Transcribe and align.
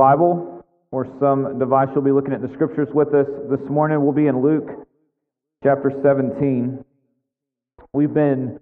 Bible 0.00 0.64
or 0.92 1.06
some 1.20 1.58
device, 1.58 1.88
you'll 1.94 2.02
be 2.02 2.10
looking 2.10 2.32
at 2.32 2.40
the 2.40 2.48
scriptures 2.54 2.88
with 2.94 3.08
us 3.08 3.26
this 3.50 3.60
morning. 3.68 4.02
We'll 4.02 4.14
be 4.14 4.28
in 4.28 4.40
Luke 4.40 4.88
chapter 5.62 5.92
17. 6.02 6.82
We've 7.92 8.14
been 8.14 8.58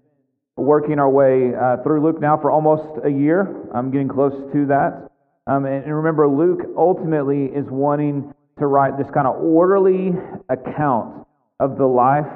working 0.56 0.98
our 0.98 1.08
way 1.08 1.54
uh, 1.54 1.76
through 1.84 2.02
Luke 2.02 2.20
now 2.20 2.38
for 2.38 2.50
almost 2.50 2.82
a 3.04 3.08
year. 3.08 3.70
I'm 3.72 3.92
getting 3.92 4.08
close 4.08 4.32
to 4.52 4.66
that. 4.66 5.10
Um, 5.46 5.64
and, 5.64 5.84
and 5.84 5.94
remember, 5.94 6.26
Luke 6.26 6.74
ultimately 6.76 7.44
is 7.44 7.66
wanting 7.70 8.34
to 8.58 8.66
write 8.66 8.98
this 8.98 9.06
kind 9.14 9.28
of 9.28 9.36
orderly 9.36 10.14
account 10.48 11.24
of 11.60 11.78
the 11.78 11.86
life 11.86 12.26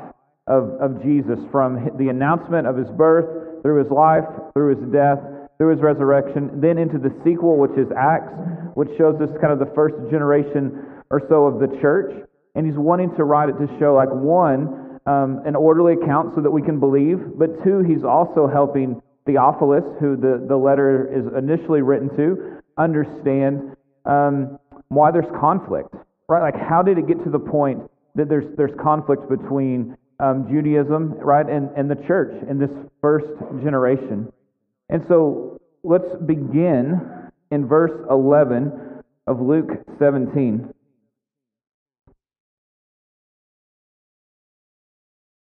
of, 0.47 0.71
of 0.81 1.03
Jesus 1.03 1.41
from 1.51 1.91
the 1.99 2.09
announcement 2.09 2.69
of 2.69 2.77
his 2.77 2.89
birth, 2.91 3.63
through 3.63 3.83
his 3.83 3.91
life, 3.91 4.23
through 4.55 4.77
his 4.77 4.93
death, 4.93 5.19
through 5.63 5.71
his 5.71 5.81
resurrection, 5.81 6.51
then 6.61 6.77
into 6.77 6.99
the 6.99 7.15
sequel, 7.23 7.57
which 7.57 7.79
is 7.79 7.87
Acts, 7.97 8.35
which 8.75 8.89
shows 8.99 9.15
us 9.23 9.31
kind 9.41 9.53
of 9.53 9.61
the 9.61 9.71
first 9.77 9.95
generation 10.11 10.75
or 11.09 11.23
so 11.29 11.47
of 11.47 11.61
the 11.61 11.69
church. 11.81 12.11
And 12.57 12.67
he's 12.67 12.75
wanting 12.75 13.15
to 13.15 13.23
write 13.23 13.49
it 13.49 13.53
to 13.63 13.69
show, 13.79 13.95
like, 13.95 14.11
one, 14.11 14.99
um, 15.07 15.41
an 15.47 15.55
orderly 15.55 15.93
account 15.93 16.35
so 16.35 16.43
that 16.43 16.51
we 16.51 16.63
can 16.63 16.81
believe, 16.81 17.39
but 17.39 17.63
two, 17.63 17.85
he's 17.87 18.03
also 18.03 18.49
helping 18.49 19.01
Theophilus, 19.25 19.85
who 20.01 20.17
the, 20.17 20.45
the 20.49 20.57
letter 20.57 21.07
is 21.15 21.31
initially 21.39 21.81
written 21.81 22.11
to, 22.17 22.59
understand 22.77 23.77
um, 24.05 24.59
why 24.89 25.13
there's 25.13 25.31
conflict, 25.39 25.95
right? 26.29 26.43
Like, 26.43 26.59
how 26.59 26.83
did 26.83 26.99
it 26.99 27.07
get 27.07 27.23
to 27.23 27.31
the 27.31 27.39
point 27.39 27.89
that 28.17 28.29
there's, 28.29 28.51
there's 28.57 28.75
conflict 28.83 29.31
between 29.31 29.97
um, 30.19 30.49
Judaism, 30.51 31.15
right, 31.23 31.49
and, 31.49 31.71
and 31.77 31.89
the 31.89 32.03
church 32.09 32.35
in 32.51 32.59
this 32.59 32.71
first 33.01 33.31
generation? 33.63 34.33
And 34.93 35.03
so 35.09 35.59
let's 35.83 36.15
begin 36.27 37.01
in 37.51 37.67
verse 37.67 37.99
11 38.11 39.03
of 39.27 39.41
Luke 39.41 39.71
17. 39.99 40.69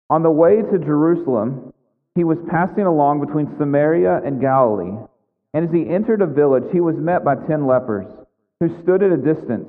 On 0.08 0.22
the 0.22 0.30
way 0.30 0.62
to 0.62 0.78
Jerusalem, 0.78 1.74
he 2.14 2.24
was 2.24 2.38
passing 2.50 2.84
along 2.84 3.20
between 3.20 3.54
Samaria 3.58 4.22
and 4.24 4.40
Galilee. 4.40 4.96
And 5.52 5.68
as 5.68 5.74
he 5.74 5.90
entered 5.90 6.22
a 6.22 6.26
village, 6.26 6.64
he 6.72 6.80
was 6.80 6.96
met 6.96 7.22
by 7.22 7.34
ten 7.34 7.66
lepers, 7.66 8.06
who 8.60 8.82
stood 8.82 9.02
at 9.02 9.12
a 9.12 9.16
distance 9.16 9.68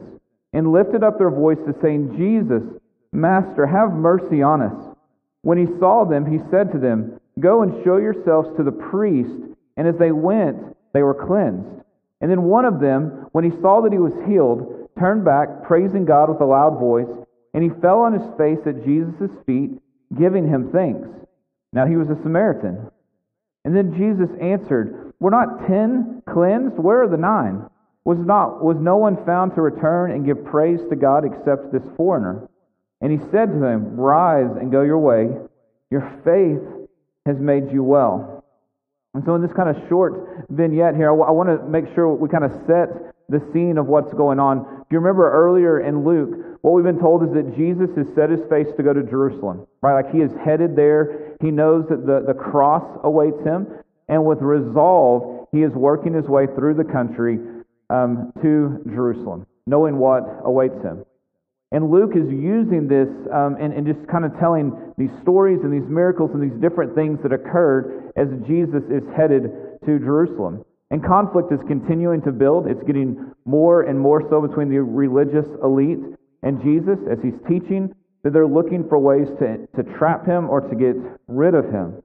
and 0.54 0.72
lifted 0.72 1.04
up 1.04 1.18
their 1.18 1.30
voices, 1.30 1.76
saying, 1.82 2.16
Jesus, 2.16 2.64
Master, 3.12 3.68
have 3.68 3.92
mercy 3.92 4.42
on 4.42 4.62
us. 4.62 4.96
When 5.42 5.58
he 5.58 5.80
saw 5.80 6.06
them, 6.06 6.26
he 6.26 6.40
said 6.50 6.72
to 6.72 6.80
them, 6.80 7.20
Go 7.42 7.62
and 7.62 7.84
show 7.84 7.98
yourselves 7.98 8.56
to 8.56 8.64
the 8.64 8.72
priest. 8.72 9.55
And 9.78 9.88
as 9.88 9.98
they 9.98 10.12
went, 10.12 10.76
they 10.94 11.04
were 11.04 11.14
cleansed. 11.14 11.84
And 12.22 12.32
then 12.32 12.44
one 12.44 12.66
of 12.66 12.80
them, 12.80 13.28
when 13.34 13.44
he 13.44 13.62
saw 13.62 13.82
that 13.82 13.92
he 13.92 14.00
was 14.00 14.14
healed, 14.28 14.90
turned 14.98 15.26
back, 15.26 15.64
praising 15.64 16.06
God 16.06 16.30
with 16.30 16.42
a 16.42 16.46
loud 16.46 16.80
voice, 16.80 17.10
and 17.54 17.64
he 17.64 17.82
fell 17.82 18.00
on 18.00 18.14
his 18.14 18.38
face 18.38 18.66
at 18.66 18.86
Jesus' 18.86 19.32
feet, 19.46 19.72
giving 20.18 20.48
him 20.48 20.72
thanks. 20.72 21.08
Now 21.74 21.86
he 21.86 21.98
was 21.98 22.10
a 22.10 22.22
Samaritan. 22.22 22.90
And 23.66 23.76
then 23.76 23.96
Jesus 23.96 24.30
answered, 24.40 25.14
Were 25.20 25.32
not 25.32 25.68
ten 25.68 26.22
cleansed? 26.28 26.78
Where 26.78 27.04
are 27.04 27.10
the 27.10 27.18
nine? 27.18 27.70
Was, 28.06 28.20
not, 28.20 28.64
was 28.64 28.78
no 28.78 28.98
one 28.98 29.26
found 29.26 29.56
to 29.56 29.62
return 29.62 30.12
and 30.12 30.26
give 30.26 30.46
praise 30.46 30.80
to 30.90 30.96
God 30.96 31.26
except 31.26 31.72
this 31.72 31.84
foreigner? 31.98 32.48
And 33.02 33.12
he 33.12 33.18
said 33.32 33.50
to 33.52 33.66
him, 33.66 33.96
Rise 33.98 34.56
and 34.58 34.72
go 34.72 34.84
your 34.84 35.00
way. 35.00 35.30
Your 35.90 36.14
faith 36.24 36.88
has 37.26 37.40
made 37.40 37.72
you 37.72 37.84
well. 37.84 38.35
And 39.16 39.24
so, 39.24 39.34
in 39.34 39.42
this 39.42 39.54
kind 39.54 39.70
of 39.70 39.78
short 39.88 40.46
vignette 40.50 40.96
here, 40.96 41.08
I, 41.08 41.16
w- 41.16 41.24
I 41.24 41.32
want 41.32 41.48
to 41.48 41.66
make 41.66 41.86
sure 41.96 42.14
we 42.14 42.28
kind 42.28 42.44
of 42.44 42.52
set 42.68 43.16
the 43.30 43.40
scene 43.54 43.78
of 43.78 43.88
what's 43.88 44.14
going 44.14 44.40
on. 44.40 44.60
If 44.82 44.92
you 44.92 45.00
remember 45.00 45.32
earlier 45.32 45.80
in 45.80 46.04
Luke, 46.04 46.60
what 46.62 46.74
we've 46.74 46.84
been 46.84 47.00
told 47.00 47.24
is 47.24 47.32
that 47.34 47.56
Jesus 47.56 47.90
has 47.96 48.08
set 48.14 48.30
his 48.30 48.42
face 48.50 48.68
to 48.76 48.84
go 48.84 48.92
to 48.92 49.04
Jerusalem, 49.04 49.66
right? 49.82 50.04
Like 50.04 50.14
he 50.14 50.20
is 50.20 50.32
headed 50.44 50.76
there. 50.76 51.38
He 51.40 51.50
knows 51.50 51.88
that 51.90 52.06
the, 52.06 52.26
the 52.28 52.34
cross 52.34 52.84
awaits 53.04 53.42
him. 53.44 53.68
And 54.10 54.26
with 54.26 54.42
resolve, 54.42 55.48
he 55.52 55.64
is 55.64 55.72
working 55.72 56.14
his 56.14 56.26
way 56.26 56.46
through 56.48 56.76
the 56.76 56.84
country 56.84 57.40
um, 57.90 58.34
to 58.42 58.84
Jerusalem, 58.86 59.48
knowing 59.66 59.98
what 59.98 60.24
awaits 60.44 60.82
him. 60.84 61.06
And 61.72 61.90
Luke 61.90 62.12
is 62.16 62.30
using 62.30 62.88
this 62.88 63.10
um, 63.34 63.58
and, 63.60 63.74
and 63.74 63.86
just 63.86 64.08
kind 64.08 64.24
of 64.24 64.32
telling 64.40 64.72
these 64.98 65.10
stories 65.22 65.60
and 65.64 65.74
these 65.74 65.90
miracles 65.90 66.32
and 66.34 66.42
these 66.42 66.56
different 66.62 66.96
things 66.96 67.20
that 67.24 67.34
occurred 67.34 68.14
as 68.16 68.28
Jesus 68.48 68.84
is 68.90 69.04
headed 69.18 69.50
to 69.86 70.00
Jerusalem. 70.00 70.64
And 70.92 71.04
conflict 71.04 71.52
is 71.52 71.60
continuing 71.68 72.22
to 72.22 72.32
build. 72.32 72.68
It's 72.68 72.84
getting 72.86 73.34
more 73.46 73.84
and 73.84 74.00
more 74.00 74.22
so 74.30 74.40
between 74.40 74.70
the 74.70 74.80
religious 74.80 75.48
elite 75.64 76.00
and 76.44 76.62
Jesus 76.62 77.00
as 77.12 77.18
he's 77.24 77.36
teaching 77.50 77.94
that 78.24 78.34
they're 78.34 78.48
looking 78.48 78.88
for 78.88 79.00
ways 79.00 79.28
to, 79.40 79.68
to 79.76 79.98
trap 79.98 80.26
him 80.26 80.50
or 80.50 80.62
to 80.62 80.76
get 80.76 80.96
rid 81.28 81.56
of 81.56 81.66
him. 81.66 82.02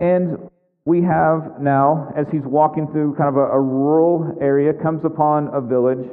And 0.00 0.50
we 0.84 1.02
have 1.02 1.60
now, 1.60 2.12
as 2.16 2.26
he's 2.32 2.42
walking 2.44 2.88
through 2.88 3.14
kind 3.14 3.28
of 3.28 3.36
a, 3.36 3.46
a 3.46 3.60
rural 3.60 4.36
area, 4.40 4.72
comes 4.72 5.04
upon 5.04 5.48
a 5.54 5.60
village 5.60 6.10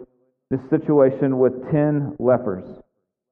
this 0.49 0.59
situation 0.69 1.37
with 1.37 1.53
10 1.71 2.15
lepers. 2.19 2.65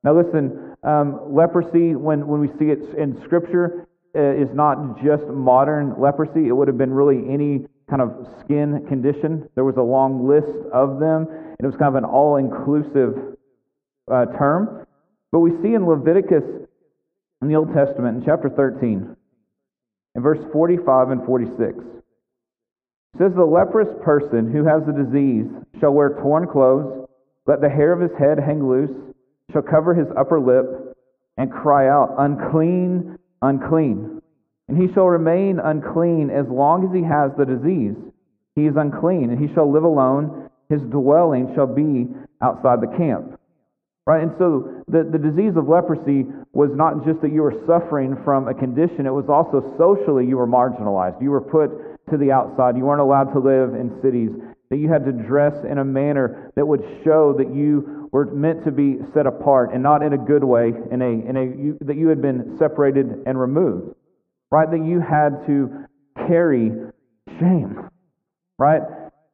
Now, 0.04 0.16
listen, 0.16 0.76
um, 0.84 1.34
leprosy, 1.34 1.96
when, 1.96 2.28
when 2.28 2.40
we 2.40 2.48
see 2.60 2.72
it 2.72 2.80
in 2.98 3.20
Scripture, 3.26 3.88
uh, 4.16 4.34
is 4.34 4.50
not 4.54 4.98
just 5.04 5.26
modern 5.28 6.00
leprosy. 6.00 6.48
It 6.48 6.52
would 6.52 6.68
have 6.68 6.78
been 6.78 6.94
really 6.94 7.32
any 7.32 7.66
kind 7.90 8.02
of 8.02 8.28
skin 8.42 8.86
condition. 8.88 9.50
There 9.56 9.64
was 9.64 9.78
a 9.78 9.82
long 9.82 10.28
list 10.28 10.68
of 10.74 11.00
them, 11.00 11.28
and 11.30 11.60
it 11.60 11.66
was 11.66 11.76
kind 11.76 11.90
of 11.90 11.96
an 11.96 12.06
all 12.06 12.38
inclusive 12.38 13.38
uh, 14.12 14.26
term. 14.38 14.86
But 15.32 15.40
we 15.40 15.52
see 15.62 15.74
in 15.74 15.86
Leviticus 15.86 16.44
in 17.42 17.48
the 17.48 17.56
Old 17.56 17.74
Testament, 17.74 18.18
in 18.18 18.26
chapter 18.26 18.50
13, 18.50 19.16
in 20.16 20.22
verse 20.22 20.40
45 20.52 21.10
and 21.12 21.26
46, 21.26 21.78
says, 23.18 23.32
The 23.36 23.44
leprous 23.44 23.90
person 24.04 24.52
who 24.52 24.64
has 24.66 24.84
the 24.86 24.94
disease 24.94 25.46
shall 25.80 25.92
wear 25.92 26.18
torn 26.22 26.48
clothes 26.48 27.07
let 27.48 27.62
the 27.62 27.70
hair 27.70 27.94
of 27.94 28.02
his 28.02 28.12
head 28.20 28.38
hang 28.38 28.68
loose, 28.68 28.92
shall 29.52 29.62
cover 29.62 29.96
his 29.96 30.08
upper 30.18 30.40
lip, 30.40 30.96
and 31.38 31.52
cry 31.52 31.88
out, 31.88 32.16
Unclean, 32.18 33.18
unclean. 33.42 34.22
And 34.68 34.78
he 34.78 34.94
shall 34.94 35.08
remain 35.08 35.60
unclean 35.64 36.30
as 36.30 36.46
long 36.50 36.84
as 36.84 36.94
he 36.94 37.02
has 37.04 37.32
the 37.38 37.46
disease. 37.46 37.96
He 38.56 38.66
is 38.66 38.76
unclean, 38.76 39.30
and 39.30 39.40
he 39.40 39.54
shall 39.54 39.72
live 39.72 39.84
alone. 39.84 40.50
His 40.70 40.82
dwelling 40.82 41.54
shall 41.56 41.68
be 41.68 42.08
outside 42.42 42.82
the 42.82 42.92
camp. 42.98 43.40
Right? 44.06 44.24
And 44.24 44.32
so 44.38 44.84
the, 44.88 45.08
the 45.08 45.20
disease 45.20 45.56
of 45.56 45.68
leprosy 45.68 46.26
was 46.52 46.72
not 46.74 47.06
just 47.06 47.22
that 47.22 47.32
you 47.32 47.42
were 47.42 47.56
suffering 47.68 48.18
from 48.26 48.48
a 48.48 48.54
condition, 48.54 49.06
it 49.06 49.14
was 49.14 49.28
also 49.30 49.64
socially 49.78 50.26
you 50.26 50.38
were 50.38 50.48
marginalized. 50.48 51.22
You 51.22 51.32
were 51.32 51.42
put 51.42 51.72
to 52.12 52.18
the 52.18 52.32
outside. 52.32 52.76
You 52.76 52.84
weren't 52.84 53.02
allowed 53.02 53.32
to 53.34 53.40
live 53.40 53.76
in 53.76 54.00
cities 54.02 54.32
that 54.70 54.78
you 54.78 54.90
had 54.90 55.06
to 55.06 55.12
dress 55.12 55.64
in 55.64 55.78
a 55.78 55.86
manner 55.86 56.52
that 56.56 56.66
would 56.66 56.84
show 57.04 57.34
that 57.38 57.54
you 57.54 58.10
were 58.12 58.26
meant 58.26 58.64
to 58.66 58.72
be 58.72 58.98
set 59.14 59.26
apart 59.26 59.74
and 59.74 59.82
not 59.82 60.04
in 60.04 60.14
a 60.14 60.18
good 60.18 60.44
way, 60.44 60.74
in 60.92 61.02
a, 61.02 61.30
in 61.30 61.38
a, 61.38 61.44
you, 61.44 61.78
that 61.82 61.98
you 61.98 62.08
had 62.08 62.22
been 62.22 62.58
separated 62.58 63.24
and 63.26 63.40
removed, 63.40 63.96
right? 64.52 64.70
That 64.70 64.84
you 64.84 65.00
had 65.00 65.46
to 65.48 65.86
carry 66.28 66.72
shame, 67.40 67.90
right? 68.58 68.82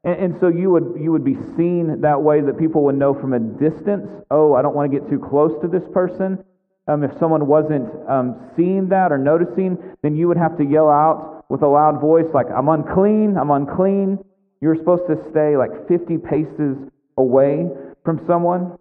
And, 0.04 0.16
and 0.20 0.40
so 0.40 0.48
you 0.50 0.70
would, 0.72 1.00
you 1.00 1.12
would 1.12 1.24
be 1.24 1.38
seen 1.56 2.02
that 2.02 2.22
way 2.22 2.42
that 2.42 2.58
people 2.58 2.84
would 2.84 2.96
know 2.96 3.14
from 3.14 3.34
a 3.34 3.40
distance, 3.40 4.10
oh, 4.30 4.54
I 4.54 4.62
don't 4.62 4.76
want 4.76 4.92
to 4.92 5.00
get 5.00 5.10
too 5.10 5.20
close 5.20 5.60
to 5.62 5.68
this 5.68 5.84
person. 5.94 6.44
Um, 6.88 7.04
if 7.04 7.18
someone 7.18 7.48
wasn't 7.48 7.90
um, 8.10 8.52
seeing 8.56 8.90
that 8.90 9.12
or 9.12 9.18
noticing, 9.18 9.78
then 10.02 10.16
you 10.16 10.28
would 10.28 10.38
have 10.38 10.58
to 10.58 10.66
yell 10.66 10.90
out 10.90 11.46
with 11.50 11.62
a 11.62 11.68
loud 11.68 12.02
voice, 12.02 12.26
like, 12.34 12.48
I'm 12.50 12.68
unclean, 12.68 13.38
I'm 13.38 13.52
unclean. 13.52 14.20
You 14.64 14.70
were 14.70 14.78
supposed 14.78 15.04
to 15.10 15.20
stay 15.30 15.58
like 15.58 15.76
50 15.90 16.20
paces 16.20 16.78
away 17.18 17.68
from 18.06 18.24
someone. 18.26 18.80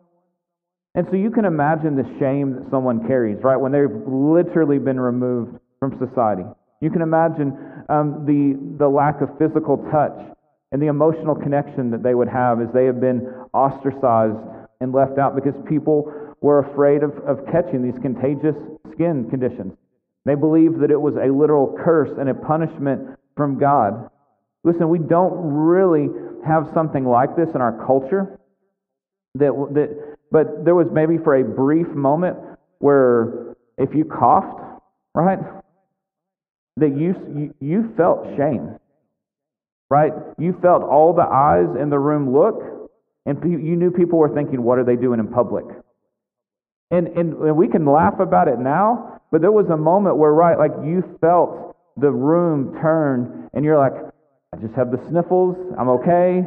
And 0.94 1.08
so 1.10 1.16
you 1.16 1.28
can 1.32 1.44
imagine 1.44 1.96
the 1.96 2.06
shame 2.20 2.54
that 2.54 2.70
someone 2.70 3.04
carries, 3.08 3.42
right, 3.42 3.56
when 3.56 3.72
they've 3.72 3.90
literally 4.06 4.78
been 4.78 5.00
removed 5.00 5.58
from 5.80 5.98
society. 5.98 6.44
You 6.80 6.88
can 6.90 7.02
imagine 7.02 7.58
um, 7.88 8.22
the, 8.30 8.54
the 8.78 8.86
lack 8.86 9.22
of 9.22 9.30
physical 9.42 9.76
touch 9.90 10.14
and 10.70 10.80
the 10.80 10.86
emotional 10.86 11.34
connection 11.34 11.90
that 11.90 12.04
they 12.04 12.14
would 12.14 12.28
have 12.28 12.60
as 12.60 12.68
they 12.72 12.84
have 12.84 13.00
been 13.00 13.26
ostracized 13.52 14.38
and 14.80 14.92
left 14.92 15.18
out 15.18 15.34
because 15.34 15.54
people 15.68 16.14
were 16.42 16.60
afraid 16.60 17.02
of, 17.02 17.10
of 17.26 17.44
catching 17.50 17.82
these 17.82 18.00
contagious 18.00 18.54
skin 18.94 19.26
conditions. 19.28 19.72
They 20.26 20.36
believed 20.36 20.78
that 20.78 20.92
it 20.92 21.00
was 21.00 21.14
a 21.18 21.26
literal 21.26 21.76
curse 21.82 22.14
and 22.20 22.28
a 22.28 22.34
punishment 22.34 23.18
from 23.36 23.58
God. 23.58 24.11
Listen, 24.64 24.88
we 24.88 24.98
don't 24.98 25.32
really 25.34 26.08
have 26.46 26.70
something 26.74 27.04
like 27.04 27.36
this 27.36 27.48
in 27.54 27.60
our 27.60 27.84
culture. 27.86 28.38
That, 29.36 29.52
that, 29.74 30.16
but 30.30 30.64
there 30.64 30.74
was 30.74 30.86
maybe 30.92 31.18
for 31.18 31.36
a 31.36 31.44
brief 31.44 31.88
moment 31.88 32.36
where 32.78 33.54
if 33.78 33.94
you 33.94 34.04
coughed, 34.04 34.60
right, 35.14 35.38
that 36.76 36.96
you, 36.96 37.54
you, 37.60 37.92
felt 37.96 38.24
shame. 38.36 38.78
right? 39.90 40.12
You 40.38 40.56
felt 40.62 40.82
all 40.82 41.12
the 41.12 41.22
eyes 41.22 41.76
in 41.80 41.90
the 41.90 41.98
room 41.98 42.32
look, 42.32 42.90
and 43.26 43.38
you 43.42 43.76
knew 43.76 43.90
people 43.90 44.18
were 44.18 44.34
thinking, 44.34 44.62
what 44.62 44.78
are 44.78 44.84
they 44.84 44.96
doing 44.96 45.20
in 45.20 45.28
public? 45.28 45.64
And, 46.90 47.08
and 47.08 47.56
we 47.56 47.68
can 47.68 47.84
laugh 47.86 48.18
about 48.18 48.48
it 48.48 48.58
now, 48.58 49.20
but 49.30 49.42
there 49.42 49.52
was 49.52 49.66
a 49.68 49.76
moment 49.76 50.16
where, 50.16 50.32
right, 50.32 50.58
like 50.58 50.72
you 50.84 51.18
felt 51.20 51.76
the 51.96 52.10
room 52.10 52.78
turn, 52.80 53.50
and 53.52 53.64
you're 53.64 53.78
like, 53.78 53.92
I 54.54 54.58
just 54.58 54.74
have 54.74 54.90
the 54.90 55.00
sniffles, 55.08 55.56
I'm 55.78 55.88
okay, 55.88 56.46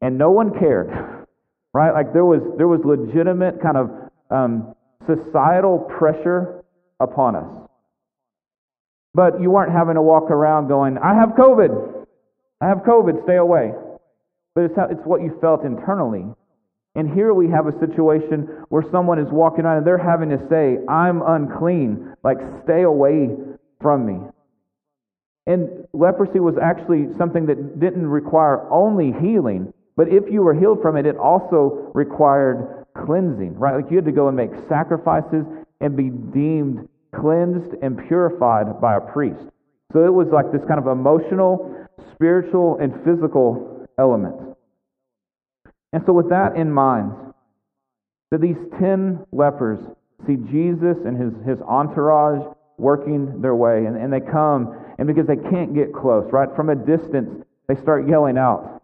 and 0.00 0.18
no 0.18 0.30
one 0.30 0.58
cared, 0.58 0.88
right? 1.74 1.92
Like 1.92 2.12
there 2.12 2.24
was 2.24 2.42
there 2.58 2.68
was 2.68 2.80
legitimate 2.84 3.62
kind 3.62 3.76
of 3.76 3.90
um, 4.30 4.74
societal 5.06 5.78
pressure 5.98 6.64
upon 7.00 7.36
us. 7.36 7.66
But 9.14 9.40
you 9.40 9.50
weren't 9.50 9.72
having 9.72 9.94
to 9.94 10.02
walk 10.02 10.30
around 10.30 10.68
going, 10.68 10.98
I 10.98 11.14
have 11.14 11.30
COVID. 11.30 12.04
I 12.60 12.68
have 12.68 12.78
COVID, 12.78 13.24
stay 13.24 13.36
away. 13.36 13.72
But 14.54 14.64
it's, 14.64 14.76
how, 14.76 14.88
it's 14.90 15.00
what 15.04 15.22
you 15.22 15.36
felt 15.40 15.64
internally. 15.64 16.24
And 16.94 17.12
here 17.12 17.32
we 17.32 17.48
have 17.50 17.66
a 17.66 17.78
situation 17.78 18.64
where 18.68 18.84
someone 18.90 19.18
is 19.18 19.28
walking 19.30 19.66
on 19.66 19.78
and 19.78 19.86
they're 19.86 19.98
having 19.98 20.30
to 20.30 20.38
say, 20.48 20.78
I'm 20.88 21.22
unclean. 21.22 22.14
Like, 22.24 22.38
stay 22.64 22.82
away 22.82 23.28
from 23.80 24.06
me. 24.06 24.18
And 25.46 25.86
leprosy 25.92 26.40
was 26.40 26.56
actually 26.60 27.06
something 27.16 27.46
that 27.46 27.78
didn't 27.78 28.06
require 28.06 28.68
only 28.70 29.12
healing, 29.12 29.72
but 29.96 30.08
if 30.08 30.24
you 30.30 30.42
were 30.42 30.54
healed 30.54 30.82
from 30.82 30.96
it, 30.96 31.06
it 31.06 31.16
also 31.16 31.90
required 31.94 32.84
cleansing, 33.06 33.56
right? 33.58 33.76
Like 33.76 33.90
you 33.90 33.96
had 33.96 34.04
to 34.06 34.12
go 34.12 34.28
and 34.28 34.36
make 34.36 34.50
sacrifices 34.68 35.44
and 35.80 35.96
be 35.96 36.10
deemed 36.10 36.88
cleansed 37.14 37.74
and 37.82 38.06
purified 38.08 38.80
by 38.80 38.96
a 38.96 39.00
priest. 39.00 39.44
So 39.92 40.04
it 40.04 40.12
was 40.12 40.28
like 40.32 40.50
this 40.52 40.62
kind 40.66 40.80
of 40.80 40.86
emotional, 40.86 41.86
spiritual, 42.12 42.78
and 42.78 42.92
physical 43.04 43.86
element. 43.98 44.34
And 45.92 46.02
so, 46.04 46.12
with 46.12 46.28
that 46.30 46.56
in 46.56 46.70
mind, 46.70 47.12
that 48.30 48.40
these 48.40 48.56
10 48.78 49.26
lepers 49.32 49.78
see 50.26 50.36
Jesus 50.50 50.96
and 51.06 51.16
his, 51.16 51.32
his 51.46 51.62
entourage 51.62 52.42
working 52.78 53.40
their 53.40 53.54
way, 53.54 53.86
and, 53.86 53.96
and 53.96 54.12
they 54.12 54.20
come, 54.20 54.76
and 54.98 55.06
because 55.06 55.26
they 55.26 55.36
can't 55.36 55.74
get 55.74 55.92
close, 55.92 56.30
right, 56.32 56.48
from 56.54 56.70
a 56.70 56.74
distance, 56.74 57.44
they 57.68 57.74
start 57.76 58.08
yelling 58.08 58.38
out, 58.38 58.82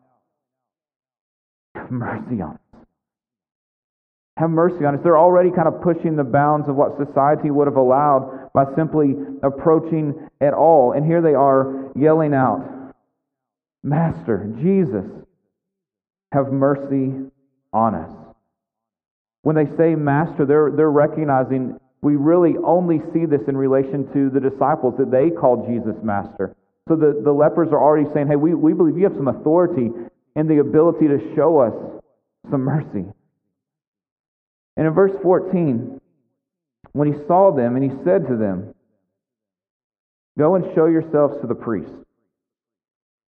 Have 1.74 1.90
mercy 1.90 2.40
on 2.40 2.54
us. 2.54 2.80
Have 4.38 4.50
mercy 4.50 4.84
on 4.84 4.94
us. 4.94 5.00
They're 5.02 5.18
already 5.18 5.50
kind 5.50 5.68
of 5.68 5.82
pushing 5.82 6.16
the 6.16 6.24
bounds 6.24 6.68
of 6.68 6.76
what 6.76 6.96
society 6.96 7.50
would 7.50 7.66
have 7.66 7.76
allowed 7.76 8.50
by 8.54 8.64
simply 8.74 9.14
approaching 9.42 10.28
at 10.40 10.54
all. 10.54 10.92
And 10.92 11.06
here 11.06 11.20
they 11.20 11.34
are 11.34 11.92
yelling 11.94 12.34
out, 12.34 12.94
Master, 13.82 14.48
Jesus, 14.60 15.04
have 16.32 16.52
mercy 16.52 17.12
on 17.72 17.94
us. 17.94 18.10
When 19.42 19.56
they 19.56 19.66
say 19.76 19.94
master, 19.96 20.46
they're, 20.46 20.70
they're 20.70 20.90
recognizing 20.90 21.78
we 22.02 22.16
really 22.16 22.54
only 22.64 23.00
see 23.12 23.25
this 23.26 23.43
in 23.49 23.56
relation 23.56 24.12
to 24.12 24.28
the 24.28 24.40
disciples 24.40 24.94
that 24.99 25.10
they 25.10 25.31
called 25.31 25.66
Jesus 25.69 25.96
master. 26.02 26.54
So 26.88 26.96
the, 26.96 27.20
the 27.25 27.32
lepers 27.32 27.69
are 27.70 27.81
already 27.81 28.12
saying, 28.12 28.26
hey, 28.26 28.37
we, 28.37 28.54
we 28.54 28.72
believe 28.75 28.99
you 28.99 29.04
have 29.04 29.14
some 29.14 29.28
authority 29.28 29.90
and 30.34 30.50
the 30.50 30.58
ability 30.58 31.06
to 31.08 31.34
show 31.37 31.58
us 31.58 31.75
some 32.50 32.62
mercy. 32.62 33.04
And 34.76 34.87
in 34.87 34.93
verse 34.93 35.12
14, 35.22 36.00
when 36.93 37.12
he 37.12 37.19
saw 37.26 37.54
them 37.54 37.76
and 37.76 37.84
he 37.84 38.05
said 38.05 38.26
to 38.28 38.37
them, 38.37 38.75
Go 40.38 40.55
and 40.55 40.64
show 40.75 40.87
yourselves 40.87 41.40
to 41.43 41.46
the 41.46 41.55
priest. 41.55 41.93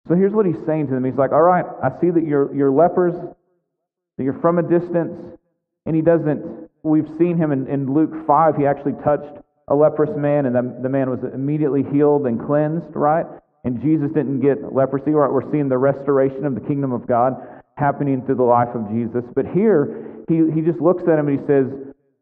So 0.07 0.15
here's 0.15 0.33
what 0.33 0.45
he's 0.45 0.63
saying 0.67 0.89
to 0.89 0.95
them. 0.95 1.05
He's 1.05 1.15
like, 1.15 1.33
All 1.33 1.43
right, 1.43 1.65
I 1.83 1.99
see 2.01 2.11
that 2.11 2.27
you're, 2.27 2.55
you're 2.55 2.71
lepers, 2.71 3.15
that 3.15 4.25
you're 4.25 4.39
from 4.41 4.59
a 4.59 4.63
distance. 4.63 5.39
And 5.87 5.97
he 5.97 6.03
doesn't, 6.03 6.60
we've 6.83 7.09
seen 7.19 7.37
him 7.37 7.53
in, 7.53 7.67
in 7.67 7.93
Luke 7.93 8.27
5, 8.27 8.57
he 8.57 8.67
actually 8.67 8.95
touched 9.05 9.39
a 9.69 9.75
leprous 9.75 10.11
man, 10.17 10.47
and 10.47 10.55
the, 10.55 10.83
the 10.83 10.89
man 10.89 11.11
was 11.11 11.21
immediately 11.33 11.85
healed 11.93 12.27
and 12.27 12.45
cleansed, 12.45 12.95
right? 12.95 13.27
And 13.65 13.81
Jesus 13.81 14.09
didn't 14.13 14.41
get 14.41 14.73
leprosy, 14.73 15.11
right? 15.11 15.31
We're 15.31 15.51
seeing 15.53 15.69
the 15.69 15.79
restoration 15.79 16.45
of 16.45 16.55
the 16.55 16.61
kingdom 16.61 16.93
of 16.93 17.07
God 17.07 17.35
happening 17.77 18.25
through 18.27 18.37
the 18.37 18.43
life 18.43 18.75
of 18.75 18.89
Jesus. 18.91 19.25
But 19.35 19.47
here, 19.47 20.25
he, 20.29 20.43
he 20.55 20.61
just 20.61 20.81
looks 20.81 21.03
at 21.05 21.19
him 21.19 21.29
and 21.29 21.39
he 21.39 21.47
says, 21.47 21.67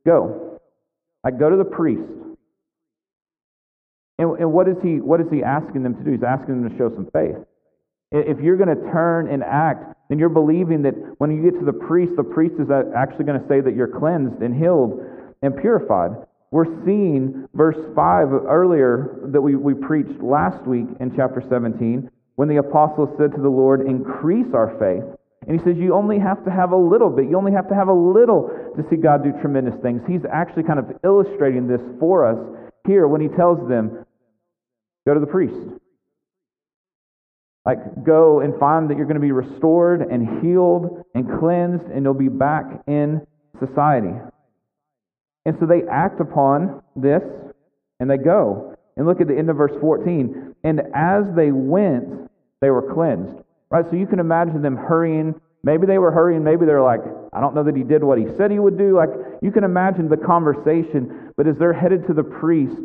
Go. 0.06 0.60
I 1.24 1.30
go 1.30 1.50
to 1.50 1.56
the 1.56 1.64
priest. 1.64 2.02
And, 4.18 4.38
and 4.38 4.52
what, 4.52 4.68
is 4.68 4.76
he, 4.82 5.00
what 5.00 5.20
is 5.20 5.26
he 5.30 5.42
asking 5.42 5.82
them 5.82 5.94
to 5.94 6.02
do? 6.02 6.12
He's 6.12 6.22
asking 6.22 6.62
them 6.62 6.70
to 6.70 6.76
show 6.76 6.90
some 6.94 7.08
faith. 7.12 7.36
If 8.10 8.40
you're 8.40 8.56
going 8.56 8.74
to 8.74 8.90
turn 8.90 9.28
and 9.28 9.42
act, 9.44 9.94
then 10.08 10.18
you're 10.18 10.28
believing 10.28 10.82
that 10.82 10.94
when 11.18 11.30
you 11.30 11.42
get 11.42 11.58
to 11.58 11.64
the 11.64 11.72
priest, 11.72 12.16
the 12.16 12.24
priest 12.24 12.54
is 12.58 12.68
actually 12.70 13.24
going 13.24 13.40
to 13.40 13.48
say 13.48 13.60
that 13.60 13.74
you're 13.74 13.98
cleansed 13.98 14.40
and 14.42 14.56
healed 14.56 15.00
and 15.42 15.56
purified. 15.56 16.12
We're 16.50 16.82
seeing 16.86 17.46
verse 17.54 17.76
5 17.94 18.32
earlier 18.48 19.20
that 19.24 19.40
we, 19.40 19.54
we 19.54 19.74
preached 19.74 20.22
last 20.22 20.66
week 20.66 20.86
in 20.98 21.14
chapter 21.14 21.42
17 21.46 22.10
when 22.36 22.48
the 22.48 22.56
apostle 22.56 23.14
said 23.18 23.32
to 23.32 23.42
the 23.42 23.50
Lord, 23.50 23.86
Increase 23.86 24.54
our 24.54 24.74
faith. 24.78 25.04
And 25.46 25.58
he 25.58 25.64
says, 25.64 25.76
You 25.76 25.94
only 25.94 26.18
have 26.18 26.42
to 26.46 26.50
have 26.50 26.72
a 26.72 26.76
little 26.76 27.10
bit. 27.10 27.28
You 27.28 27.36
only 27.36 27.52
have 27.52 27.68
to 27.68 27.74
have 27.74 27.88
a 27.88 27.92
little 27.92 28.48
to 28.76 28.84
see 28.88 28.96
God 28.96 29.22
do 29.22 29.32
tremendous 29.40 29.74
things. 29.82 30.00
He's 30.08 30.24
actually 30.32 30.62
kind 30.62 30.78
of 30.78 30.86
illustrating 31.04 31.68
this 31.68 31.82
for 32.00 32.24
us 32.24 32.38
here 32.86 33.06
when 33.08 33.20
he 33.20 33.28
tells 33.28 33.68
them, 33.68 34.06
Go 35.06 35.14
to 35.14 35.20
the 35.20 35.26
priest. 35.26 35.56
Like, 37.68 38.02
go 38.02 38.40
and 38.40 38.58
find 38.58 38.88
that 38.88 38.96
you're 38.96 39.04
going 39.04 39.20
to 39.20 39.20
be 39.20 39.30
restored 39.30 40.00
and 40.00 40.40
healed 40.40 41.04
and 41.14 41.38
cleansed, 41.38 41.84
and 41.84 42.02
you'll 42.02 42.14
be 42.14 42.30
back 42.30 42.64
in 42.86 43.26
society. 43.60 44.14
And 45.44 45.54
so 45.60 45.66
they 45.66 45.82
act 45.86 46.18
upon 46.18 46.82
this 46.96 47.22
and 48.00 48.10
they 48.10 48.16
go. 48.16 48.74
And 48.96 49.06
look 49.06 49.20
at 49.20 49.28
the 49.28 49.36
end 49.36 49.50
of 49.50 49.56
verse 49.56 49.78
14. 49.82 50.54
And 50.64 50.80
as 50.94 51.24
they 51.36 51.52
went, 51.52 52.30
they 52.62 52.70
were 52.70 52.94
cleansed. 52.94 53.44
Right? 53.70 53.84
So 53.90 53.96
you 53.96 54.06
can 54.06 54.18
imagine 54.18 54.62
them 54.62 54.76
hurrying. 54.76 55.38
Maybe 55.62 55.86
they 55.86 55.98
were 55.98 56.10
hurrying. 56.10 56.42
Maybe 56.42 56.64
they're 56.64 56.80
like, 56.80 57.02
I 57.34 57.40
don't 57.42 57.54
know 57.54 57.64
that 57.64 57.76
he 57.76 57.82
did 57.82 58.02
what 58.02 58.16
he 58.16 58.24
said 58.38 58.50
he 58.50 58.58
would 58.58 58.78
do. 58.78 58.96
Like, 58.96 59.10
you 59.42 59.50
can 59.52 59.64
imagine 59.64 60.08
the 60.08 60.16
conversation. 60.16 61.34
But 61.36 61.46
as 61.46 61.56
they're 61.58 61.74
headed 61.74 62.06
to 62.06 62.14
the 62.14 62.24
priest, 62.24 62.80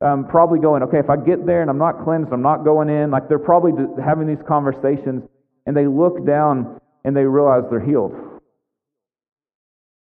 um, 0.00 0.26
probably 0.28 0.60
going, 0.60 0.82
okay, 0.84 0.98
if 0.98 1.10
I 1.10 1.16
get 1.16 1.44
there 1.46 1.60
and 1.60 1.70
I'm 1.70 1.78
not 1.78 2.04
cleansed, 2.04 2.32
I'm 2.32 2.42
not 2.42 2.64
going 2.64 2.88
in. 2.88 3.10
Like, 3.10 3.28
they're 3.28 3.38
probably 3.38 3.72
having 4.02 4.26
these 4.28 4.44
conversations. 4.46 5.24
And 5.66 5.76
they 5.76 5.86
look 5.86 6.24
down 6.24 6.80
and 7.04 7.16
they 7.16 7.24
realize 7.24 7.64
they're 7.70 7.84
healed. 7.84 8.14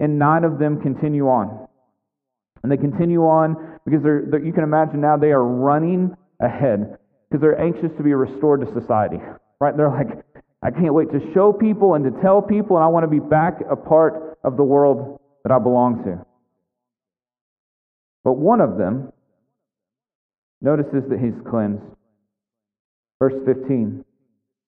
And 0.00 0.18
nine 0.18 0.44
of 0.44 0.58
them 0.58 0.80
continue 0.80 1.28
on. 1.28 1.68
And 2.62 2.70
they 2.72 2.76
continue 2.76 3.22
on 3.22 3.78
because 3.84 4.02
they're, 4.02 4.24
they're, 4.30 4.44
you 4.44 4.52
can 4.52 4.64
imagine 4.64 5.00
now 5.00 5.16
they 5.16 5.30
are 5.30 5.44
running 5.44 6.16
ahead 6.40 6.98
because 7.28 7.40
they're 7.40 7.60
anxious 7.60 7.90
to 7.96 8.02
be 8.02 8.14
restored 8.14 8.60
to 8.60 8.80
society. 8.80 9.18
Right? 9.60 9.76
They're 9.76 9.90
like, 9.90 10.24
I 10.62 10.70
can't 10.70 10.92
wait 10.92 11.10
to 11.12 11.20
show 11.34 11.52
people 11.52 11.94
and 11.94 12.04
to 12.04 12.20
tell 12.20 12.42
people, 12.42 12.76
and 12.76 12.84
I 12.84 12.88
want 12.88 13.04
to 13.04 13.08
be 13.08 13.20
back 13.20 13.60
a 13.70 13.76
part 13.76 14.38
of 14.42 14.56
the 14.56 14.64
world 14.64 15.20
that 15.44 15.52
I 15.52 15.58
belong 15.58 16.02
to. 16.04 16.24
But 18.24 18.34
one 18.34 18.60
of 18.60 18.76
them 18.76 19.12
notices 20.60 21.04
that 21.08 21.18
he's 21.18 21.34
cleansed. 21.48 21.82
Verse 23.20 23.34
15. 23.46 24.04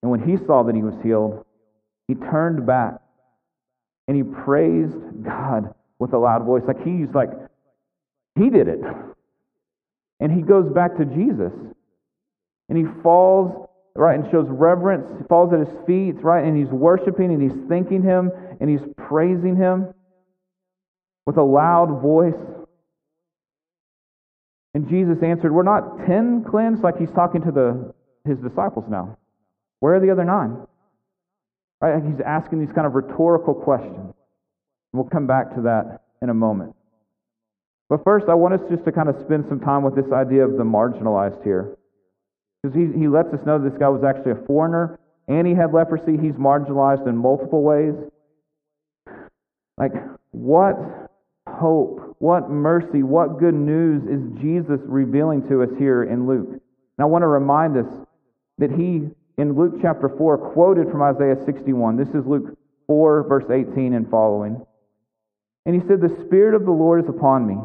And 0.03 0.11
when 0.11 0.21
he 0.21 0.37
saw 0.47 0.63
that 0.65 0.75
he 0.75 0.83
was 0.83 0.95
healed, 1.03 1.45
he 2.09 2.15
turned 2.15 2.67
back 2.67 2.95
and 4.09 4.17
he 4.17 4.23
praised 4.23 4.97
God 5.23 5.75
with 5.99 6.13
a 6.13 6.19
loud 6.19 6.45
voice. 6.45 6.63
Like 6.67 6.83
he's 6.85 7.09
like, 7.15 7.31
he 8.37 8.51
did 8.51 8.69
it. 8.69 8.81
And 10.21 10.33
he 10.33 10.43
goes 10.43 10.73
back 10.73 10.97
to 10.99 11.05
Jesus. 11.05 11.53
And 12.69 12.79
he 12.79 12.85
falls 13.03 13.69
right, 13.97 14.19
and 14.19 14.31
shows 14.31 14.47
reverence, 14.49 15.05
he 15.19 15.27
falls 15.29 15.53
at 15.53 15.61
his 15.61 15.77
feet, 15.87 16.23
right, 16.23 16.45
and 16.45 16.57
he's 16.57 16.73
worshiping 16.73 17.33
and 17.33 17.43
he's 17.43 17.69
thanking 17.69 18.03
him 18.03 18.31
and 18.61 18.71
he's 18.71 18.87
praising 18.97 19.57
him 19.57 19.93
with 21.27 21.37
a 21.37 21.43
loud 21.43 22.01
voice. 22.01 22.35
And 24.75 24.89
Jesus 24.89 25.19
answered, 25.23 25.53
We're 25.53 25.63
not 25.63 26.07
ten 26.07 26.45
cleansed, 26.49 26.83
like 26.83 26.99
he's 26.99 27.11
talking 27.11 27.43
to 27.43 27.51
the, 27.51 27.95
his 28.25 28.39
disciples 28.39 28.85
now. 28.89 29.17
Where 29.81 29.95
are 29.95 30.01
the 30.01 30.11
other 30.11 30.25
nine? 30.25 30.59
Right? 31.81 32.03
He's 32.05 32.21
asking 32.25 32.61
these 32.61 32.75
kind 32.75 32.87
of 32.87 32.95
rhetorical 32.95 33.55
questions. 33.55 34.15
We'll 34.93 35.05
come 35.05 35.27
back 35.27 35.55
to 35.55 35.63
that 35.63 36.03
in 36.23 36.31
a 36.31 36.35
moment. 36.35 36.75
But 37.89 38.05
first, 38.05 38.29
I 38.29 38.35
want 38.35 38.55
us 38.55 38.61
just 38.71 38.85
to 38.85 38.93
kind 38.93 39.09
of 39.09 39.17
spend 39.21 39.47
some 39.49 39.61
time 39.61 39.83
with 39.83 39.97
this 39.97 40.13
idea 40.13 40.45
of 40.45 40.53
the 40.53 40.63
marginalized 40.63 41.43
here. 41.43 41.77
Because 42.63 42.77
he, 42.77 42.87
he 42.97 43.09
lets 43.09 43.33
us 43.33 43.45
know 43.47 43.59
this 43.59 43.79
guy 43.79 43.89
was 43.89 44.05
actually 44.05 44.33
a 44.33 44.47
foreigner 44.47 44.99
and 45.29 45.47
he 45.47 45.55
had 45.55 45.73
leprosy. 45.73 46.17
He's 46.21 46.35
marginalized 46.35 47.09
in 47.09 47.17
multiple 47.17 47.63
ways. 47.63 47.95
Like, 49.79 49.93
what 50.33 51.00
hope, 51.61 52.17
what 52.19 52.51
mercy, 52.51 53.03
what 53.03 53.39
good 53.39 53.55
news 53.55 54.03
is 54.05 54.41
Jesus 54.41 54.81
revealing 54.87 55.47
to 55.49 55.63
us 55.63 55.71
here 55.79 56.05
in 56.05 56.27
Luke? 56.27 56.49
And 56.49 57.01
I 57.01 57.05
want 57.05 57.23
to 57.23 57.29
remind 57.29 57.77
us 57.77 57.87
that 58.59 58.71
he 58.71 59.11
in 59.41 59.57
Luke 59.57 59.81
chapter 59.81 60.11
4, 60.19 60.53
quoted 60.53 60.91
from 60.91 61.01
Isaiah 61.01 61.37
61. 61.47 61.97
This 61.97 62.09
is 62.09 62.27
Luke 62.27 62.59
4, 62.87 63.27
verse 63.27 63.49
18 63.51 63.95
and 63.95 64.09
following. 64.11 64.61
And 65.65 65.75
he 65.75 65.81
said, 65.89 66.03
The 66.03 66.25
Spirit 66.27 66.55
of 66.55 66.67
the 66.67 66.71
Lord 66.71 67.03
is 67.03 67.09
upon 67.09 67.47
me, 67.47 67.57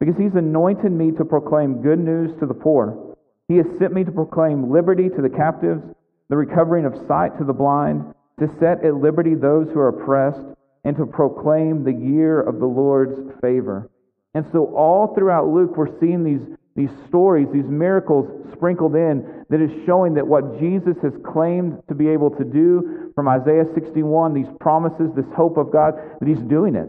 because 0.00 0.16
he's 0.16 0.34
anointed 0.34 0.90
me 0.90 1.12
to 1.12 1.24
proclaim 1.24 1.82
good 1.82 1.98
news 1.98 2.30
to 2.40 2.46
the 2.46 2.54
poor. 2.54 3.14
He 3.48 3.58
has 3.58 3.66
sent 3.78 3.92
me 3.92 4.04
to 4.04 4.10
proclaim 4.10 4.72
liberty 4.72 5.10
to 5.10 5.20
the 5.20 5.28
captives, 5.28 5.82
the 6.30 6.36
recovering 6.36 6.86
of 6.86 6.94
sight 7.06 7.36
to 7.38 7.44
the 7.44 7.52
blind, 7.52 8.14
to 8.40 8.48
set 8.58 8.82
at 8.82 8.94
liberty 8.94 9.34
those 9.34 9.68
who 9.68 9.80
are 9.80 9.88
oppressed, 9.88 10.46
and 10.84 10.96
to 10.96 11.06
proclaim 11.06 11.84
the 11.84 11.92
year 11.92 12.40
of 12.40 12.58
the 12.58 12.66
Lord's 12.66 13.32
favor. 13.40 13.88
And 14.34 14.44
so, 14.52 14.74
all 14.74 15.14
throughout 15.14 15.48
Luke, 15.48 15.76
we're 15.76 15.98
seeing 16.00 16.24
these, 16.24 16.56
these 16.74 16.90
stories, 17.08 17.48
these 17.52 17.68
miracles 17.68 18.26
sprinkled 18.52 18.94
in 18.94 19.44
that 19.50 19.60
is 19.60 19.70
showing 19.84 20.14
that 20.14 20.26
what 20.26 20.58
Jesus 20.58 20.96
has 21.02 21.12
claimed 21.24 21.82
to 21.88 21.94
be 21.94 22.08
able 22.08 22.30
to 22.30 22.44
do 22.44 23.12
from 23.14 23.28
Isaiah 23.28 23.66
61, 23.74 24.32
these 24.32 24.46
promises, 24.58 25.10
this 25.14 25.26
hope 25.36 25.58
of 25.58 25.70
God, 25.70 25.94
that 26.20 26.26
he's 26.26 26.42
doing 26.48 26.74
it. 26.74 26.88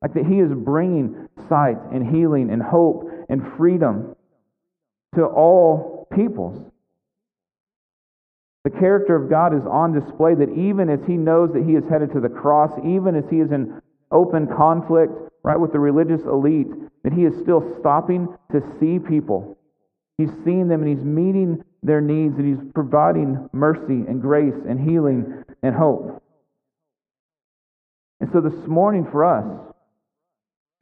Like 0.00 0.14
that 0.14 0.24
he 0.24 0.38
is 0.38 0.50
bringing 0.52 1.28
sight 1.48 1.76
and 1.92 2.06
healing 2.06 2.50
and 2.50 2.62
hope 2.62 3.10
and 3.28 3.42
freedom 3.56 4.14
to 5.14 5.24
all 5.24 6.08
peoples. 6.14 6.70
The 8.64 8.70
character 8.70 9.16
of 9.16 9.30
God 9.30 9.54
is 9.54 9.66
on 9.66 9.92
display 9.92 10.34
that 10.34 10.50
even 10.50 10.90
as 10.90 11.00
he 11.06 11.16
knows 11.16 11.52
that 11.54 11.64
he 11.64 11.74
is 11.74 11.84
headed 11.88 12.12
to 12.12 12.20
the 12.20 12.28
cross, 12.28 12.70
even 12.84 13.16
as 13.16 13.24
he 13.30 13.40
is 13.40 13.52
in 13.52 13.80
open 14.10 14.46
conflict, 14.46 15.12
right, 15.42 15.58
with 15.58 15.72
the 15.72 15.78
religious 15.78 16.20
elite, 16.22 16.68
that 17.02 17.12
he 17.12 17.24
is 17.24 17.34
still 17.40 17.76
stopping 17.80 18.28
to 18.52 18.60
see 18.78 18.98
people. 18.98 19.56
He's 20.18 20.30
seeing 20.44 20.68
them 20.68 20.82
and 20.82 20.90
he's 20.90 21.04
meeting 21.04 21.64
their 21.82 22.02
needs 22.02 22.36
and 22.36 22.46
he's 22.46 22.72
providing 22.74 23.48
mercy 23.52 24.04
and 24.06 24.20
grace 24.20 24.60
and 24.68 24.78
healing 24.78 25.44
and 25.62 25.74
hope. 25.74 26.22
And 28.20 28.30
so 28.30 28.42
this 28.42 28.66
morning 28.66 29.08
for 29.10 29.24
us, 29.24 29.46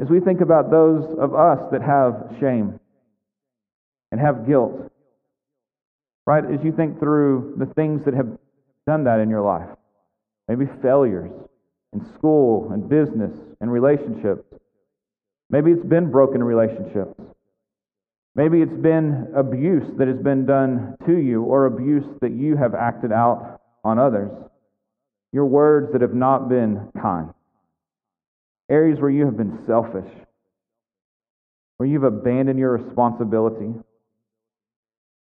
as 0.01 0.09
we 0.09 0.19
think 0.19 0.41
about 0.41 0.71
those 0.73 1.05
of 1.19 1.35
us 1.35 1.61
that 1.71 1.83
have 1.83 2.37
shame 2.41 2.81
and 4.11 4.21
have 4.21 4.47
guilt, 4.47 4.91
right, 6.29 6.45
as 6.45 6.63
you 6.63 6.73
think 6.73 7.01
through 7.01 7.55
the 7.57 7.65
things 7.73 8.05
that 8.05 8.13
have 8.13 8.29
done 8.87 9.05
that 9.05 9.19
in 9.19 9.31
your 9.31 9.41
life, 9.41 9.67
maybe 10.47 10.67
failures 10.83 11.33
in 11.95 12.05
school 12.17 12.71
and 12.71 12.87
business 12.87 13.33
and 13.63 13.73
relationships, 13.73 14.45
maybe 15.49 15.71
it's 15.71 15.87
been 15.87 16.11
broken 16.11 16.45
relationships. 16.45 17.19
Maybe 18.35 18.61
it's 18.61 18.77
been 18.77 19.33
abuse 19.35 19.91
that 19.97 20.07
has 20.07 20.19
been 20.19 20.45
done 20.45 20.97
to 21.07 21.17
you 21.17 21.45
or 21.45 21.65
abuse 21.65 22.05
that 22.21 22.33
you 22.33 22.59
have 22.59 22.75
acted 22.75 23.11
out 23.11 23.63
on 23.83 23.99
others. 23.99 24.31
Your 25.33 25.47
words 25.47 25.93
that 25.93 26.03
have 26.03 26.13
not 26.13 26.51
been 26.51 26.91
kind. 27.01 27.33
Areas 28.71 29.01
where 29.01 29.11
you 29.11 29.25
have 29.25 29.39
been 29.39 29.61
selfish, 29.67 30.13
where 31.79 31.89
you've 31.89 32.05
abandoned 32.05 32.59
your 32.59 32.77
responsibility, 32.77 33.73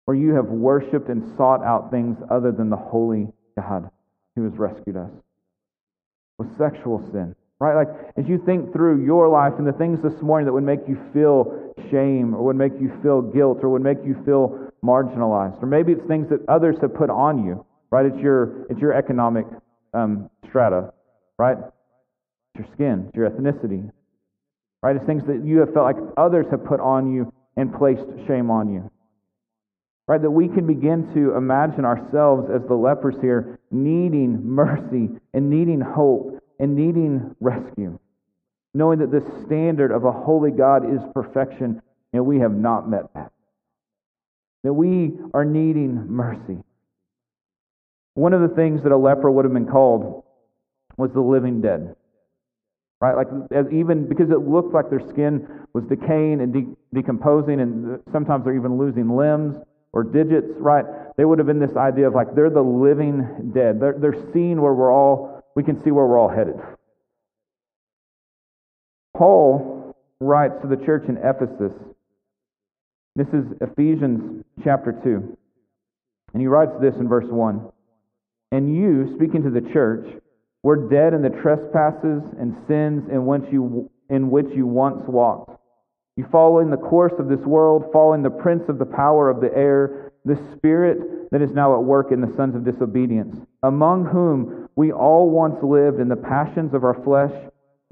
where 0.04 0.16
you 0.16 0.34
have 0.34 0.46
worshiped 0.46 1.08
and 1.08 1.36
sought 1.36 1.62
out 1.64 1.90
things 1.90 2.16
other 2.30 2.52
than 2.52 2.70
the 2.70 2.76
holy 2.76 3.28
God 3.56 3.90
who 4.34 4.44
has 4.44 4.58
rescued 4.58 4.96
us. 4.96 5.10
With 6.38 6.56
sexual 6.56 7.06
sin, 7.12 7.34
right? 7.58 7.74
Like, 7.74 7.88
as 8.16 8.26
you 8.26 8.42
think 8.44 8.72
through 8.72 9.04
your 9.04 9.28
life 9.28 9.54
and 9.58 9.66
the 9.66 9.72
things 9.72 10.00
this 10.02 10.20
morning 10.22 10.46
that 10.46 10.52
would 10.52 10.64
make 10.64 10.80
you 10.88 10.98
feel 11.12 11.74
shame 11.90 12.34
or 12.34 12.44
would 12.44 12.56
make 12.56 12.72
you 12.80 12.90
feel 13.02 13.20
guilt 13.20 13.58
or 13.62 13.68
would 13.68 13.82
make 13.82 13.98
you 14.04 14.16
feel 14.24 14.72
marginalized, 14.82 15.62
or 15.62 15.66
maybe 15.66 15.92
it's 15.92 16.06
things 16.06 16.28
that 16.30 16.40
others 16.48 16.76
have 16.80 16.94
put 16.94 17.10
on 17.10 17.44
you, 17.44 17.64
right? 17.90 18.06
It's 18.06 18.18
your, 18.18 18.66
it's 18.70 18.80
your 18.80 18.94
economic 18.94 19.44
um, 19.92 20.30
strata, 20.48 20.92
right? 21.38 21.58
It's 21.58 22.64
your 22.64 22.74
skin, 22.74 23.04
it's 23.08 23.16
your 23.16 23.28
ethnicity. 23.28 23.90
Right? 24.82 24.96
It's 24.96 25.04
things 25.04 25.22
that 25.26 25.44
you 25.44 25.58
have 25.58 25.74
felt 25.74 25.84
like 25.84 26.02
others 26.16 26.46
have 26.50 26.64
put 26.64 26.80
on 26.80 27.12
you 27.12 27.30
and 27.56 27.70
placed 27.74 28.00
shame 28.26 28.50
on 28.50 28.72
you. 28.72 28.90
Right? 30.10 30.20
That 30.20 30.32
we 30.32 30.48
can 30.48 30.66
begin 30.66 31.14
to 31.14 31.36
imagine 31.36 31.84
ourselves 31.84 32.50
as 32.52 32.66
the 32.66 32.74
lepers 32.74 33.14
here 33.20 33.60
needing 33.70 34.44
mercy 34.44 35.08
and 35.32 35.48
needing 35.48 35.80
hope 35.80 36.42
and 36.58 36.74
needing 36.74 37.36
rescue. 37.38 37.96
Knowing 38.74 38.98
that 38.98 39.12
the 39.12 39.22
standard 39.46 39.92
of 39.92 40.02
a 40.04 40.10
holy 40.10 40.50
God 40.50 40.92
is 40.92 41.00
perfection 41.14 41.80
and 42.12 42.26
we 42.26 42.40
have 42.40 42.50
not 42.50 42.90
met 42.90 43.04
that. 43.14 43.30
That 44.64 44.72
we 44.72 45.12
are 45.32 45.44
needing 45.44 46.08
mercy. 46.08 46.58
One 48.14 48.32
of 48.32 48.40
the 48.40 48.56
things 48.56 48.82
that 48.82 48.90
a 48.90 48.96
leper 48.96 49.30
would 49.30 49.44
have 49.44 49.54
been 49.54 49.68
called 49.68 50.24
was 50.96 51.12
the 51.12 51.20
living 51.20 51.60
dead 51.60 51.94
right? 53.00 53.16
Like 53.16 53.28
as 53.52 53.64
even 53.72 54.06
because 54.08 54.28
it 54.30 54.40
looked 54.40 54.74
like 54.74 54.90
their 54.90 55.00
skin 55.08 55.46
was 55.72 55.84
decaying 55.84 56.42
and 56.42 56.52
de- 56.52 56.76
decomposing, 56.92 57.60
and 57.60 58.00
sometimes 58.12 58.44
they're 58.44 58.56
even 58.56 58.76
losing 58.76 59.08
limbs 59.16 59.56
or 59.92 60.04
digits, 60.04 60.48
right? 60.58 60.84
They 61.16 61.24
would 61.24 61.38
have 61.38 61.46
been 61.46 61.60
this 61.60 61.76
idea 61.76 62.06
of 62.06 62.14
like 62.14 62.34
they're 62.34 62.50
the 62.50 62.62
living 62.62 63.52
dead. 63.54 63.80
They're 63.80 63.96
they're 63.98 64.32
seeing 64.32 64.60
where 64.60 64.74
we're 64.74 64.92
all 64.92 65.42
we 65.54 65.62
can 65.62 65.82
see 65.82 65.90
where 65.90 66.06
we're 66.06 66.18
all 66.18 66.28
headed. 66.28 66.56
Paul 69.16 69.94
writes 70.20 70.54
to 70.62 70.68
the 70.68 70.76
church 70.76 71.04
in 71.08 71.16
Ephesus. 71.18 71.72
This 73.16 73.28
is 73.28 73.44
Ephesians 73.60 74.44
chapter 74.62 74.92
2. 75.04 75.36
And 76.32 76.40
he 76.40 76.46
writes 76.46 76.72
this 76.80 76.94
in 76.96 77.08
verse 77.08 77.28
1. 77.28 77.68
And 78.52 78.74
you, 78.74 79.12
speaking 79.16 79.42
to 79.42 79.50
the 79.50 79.68
church, 79.72 80.06
were 80.62 80.88
dead 80.88 81.12
in 81.14 81.22
the 81.22 81.30
trespasses 81.30 82.22
and 82.38 82.56
sins 82.68 83.08
in 83.10 83.26
which 83.26 83.42
you, 83.50 83.90
in 84.08 84.30
which 84.30 84.46
you 84.54 84.66
once 84.66 85.02
walked. 85.06 85.59
You 86.20 86.26
followed 86.30 86.70
the 86.70 86.76
course 86.76 87.14
of 87.18 87.30
this 87.30 87.40
world, 87.46 87.86
following 87.94 88.22
the 88.22 88.28
prince 88.28 88.68
of 88.68 88.78
the 88.78 88.84
power 88.84 89.30
of 89.30 89.40
the 89.40 89.56
air, 89.56 90.12
the 90.26 90.38
spirit 90.54 91.30
that 91.30 91.40
is 91.40 91.52
now 91.52 91.74
at 91.74 91.82
work 91.82 92.12
in 92.12 92.20
the 92.20 92.36
sons 92.36 92.54
of 92.54 92.62
disobedience, 92.62 93.38
among 93.62 94.04
whom 94.04 94.68
we 94.76 94.92
all 94.92 95.30
once 95.30 95.56
lived 95.62 95.98
in 95.98 96.08
the 96.08 96.16
passions 96.16 96.74
of 96.74 96.84
our 96.84 97.02
flesh, 97.04 97.32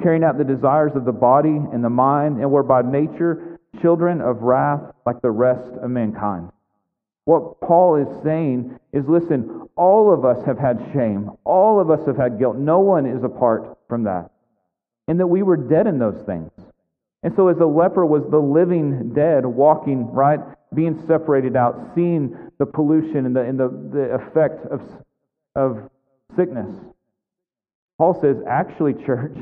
carrying 0.02 0.24
out 0.24 0.36
the 0.36 0.44
desires 0.44 0.92
of 0.94 1.06
the 1.06 1.10
body 1.10 1.56
and 1.72 1.82
the 1.82 1.88
mind, 1.88 2.38
and 2.38 2.50
were 2.50 2.62
by 2.62 2.82
nature 2.82 3.58
children 3.80 4.20
of 4.20 4.42
wrath 4.42 4.82
like 5.06 5.22
the 5.22 5.30
rest 5.30 5.72
of 5.82 5.88
mankind. 5.88 6.52
What 7.24 7.62
Paul 7.62 7.96
is 7.96 8.22
saying 8.22 8.78
is 8.92 9.08
listen, 9.08 9.70
all 9.74 10.12
of 10.12 10.26
us 10.26 10.44
have 10.44 10.58
had 10.58 10.90
shame. 10.92 11.30
All 11.44 11.80
of 11.80 11.90
us 11.90 12.06
have 12.06 12.18
had 12.18 12.38
guilt. 12.38 12.58
No 12.58 12.80
one 12.80 13.06
is 13.06 13.24
apart 13.24 13.78
from 13.88 14.04
that. 14.04 14.28
And 15.06 15.18
that 15.18 15.28
we 15.28 15.42
were 15.42 15.56
dead 15.56 15.86
in 15.86 15.98
those 15.98 16.22
things. 16.26 16.50
And 17.28 17.36
so, 17.36 17.48
as 17.48 17.58
a 17.58 17.66
leper 17.66 18.06
was 18.06 18.22
the 18.30 18.38
living 18.38 19.12
dead, 19.12 19.44
walking, 19.44 20.10
right, 20.12 20.40
being 20.74 21.04
separated 21.06 21.56
out, 21.56 21.90
seeing 21.94 22.34
the 22.58 22.64
pollution 22.64 23.26
and 23.26 23.36
the, 23.36 23.42
and 23.42 23.60
the, 23.60 23.68
the 23.68 24.14
effect 24.14 24.64
of, 24.64 24.80
of 25.54 25.90
sickness. 26.36 26.74
Paul 27.98 28.18
says, 28.22 28.38
actually, 28.48 28.94
church, 29.04 29.36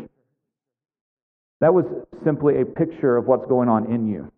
that 1.60 1.72
was 1.72 1.84
simply 2.24 2.60
a 2.60 2.64
picture 2.64 3.16
of 3.16 3.26
what's 3.26 3.46
going 3.46 3.68
on 3.68 3.92
in 3.92 4.08
you. 4.08 4.32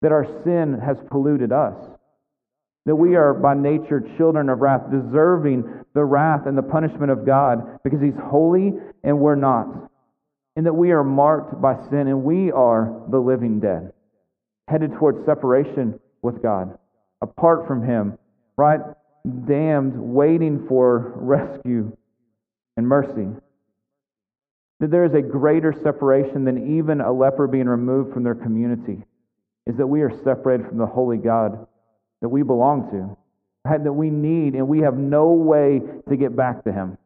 That 0.00 0.12
our 0.12 0.24
sin 0.42 0.80
has 0.82 0.96
polluted 1.10 1.52
us 1.52 1.76
that 2.86 2.96
we 2.96 3.14
are 3.14 3.34
by 3.34 3.52
nature 3.52 4.02
children 4.16 4.48
of 4.48 4.60
wrath, 4.60 4.90
deserving 4.90 5.84
the 5.92 6.02
wrath 6.02 6.46
and 6.46 6.56
the 6.56 6.62
punishment 6.62 7.10
of 7.10 7.26
God 7.26 7.78
because 7.84 8.00
He's 8.00 8.16
holy 8.24 8.72
and 9.04 9.18
we're 9.18 9.34
not. 9.34 9.91
And 10.56 10.66
that 10.66 10.74
we 10.74 10.92
are 10.92 11.04
marked 11.04 11.60
by 11.60 11.76
sin 11.88 12.08
and 12.08 12.24
we 12.24 12.52
are 12.52 13.02
the 13.10 13.18
living 13.18 13.60
dead, 13.60 13.92
headed 14.68 14.92
towards 14.92 15.24
separation 15.24 15.98
with 16.20 16.42
God, 16.42 16.78
apart 17.22 17.66
from 17.66 17.86
Him, 17.86 18.18
right? 18.56 18.80
Damned, 19.46 19.94
waiting 19.96 20.66
for 20.68 21.12
rescue 21.16 21.96
and 22.76 22.86
mercy. 22.86 23.28
That 24.80 24.90
there 24.90 25.04
is 25.04 25.14
a 25.14 25.22
greater 25.22 25.72
separation 25.72 26.44
than 26.44 26.78
even 26.78 27.00
a 27.00 27.12
leper 27.12 27.46
being 27.46 27.66
removed 27.66 28.12
from 28.12 28.24
their 28.24 28.34
community, 28.34 29.04
is 29.66 29.76
that 29.76 29.86
we 29.86 30.02
are 30.02 30.22
separated 30.24 30.66
from 30.66 30.78
the 30.78 30.86
holy 30.86 31.18
God 31.18 31.66
that 32.20 32.28
we 32.28 32.42
belong 32.42 32.90
to, 32.90 33.16
right? 33.68 33.82
that 33.82 33.92
we 33.92 34.10
need, 34.10 34.54
and 34.54 34.68
we 34.68 34.80
have 34.80 34.96
no 34.96 35.32
way 35.32 35.80
to 36.08 36.16
get 36.16 36.34
back 36.36 36.64
to 36.64 36.72
Him. 36.72 36.98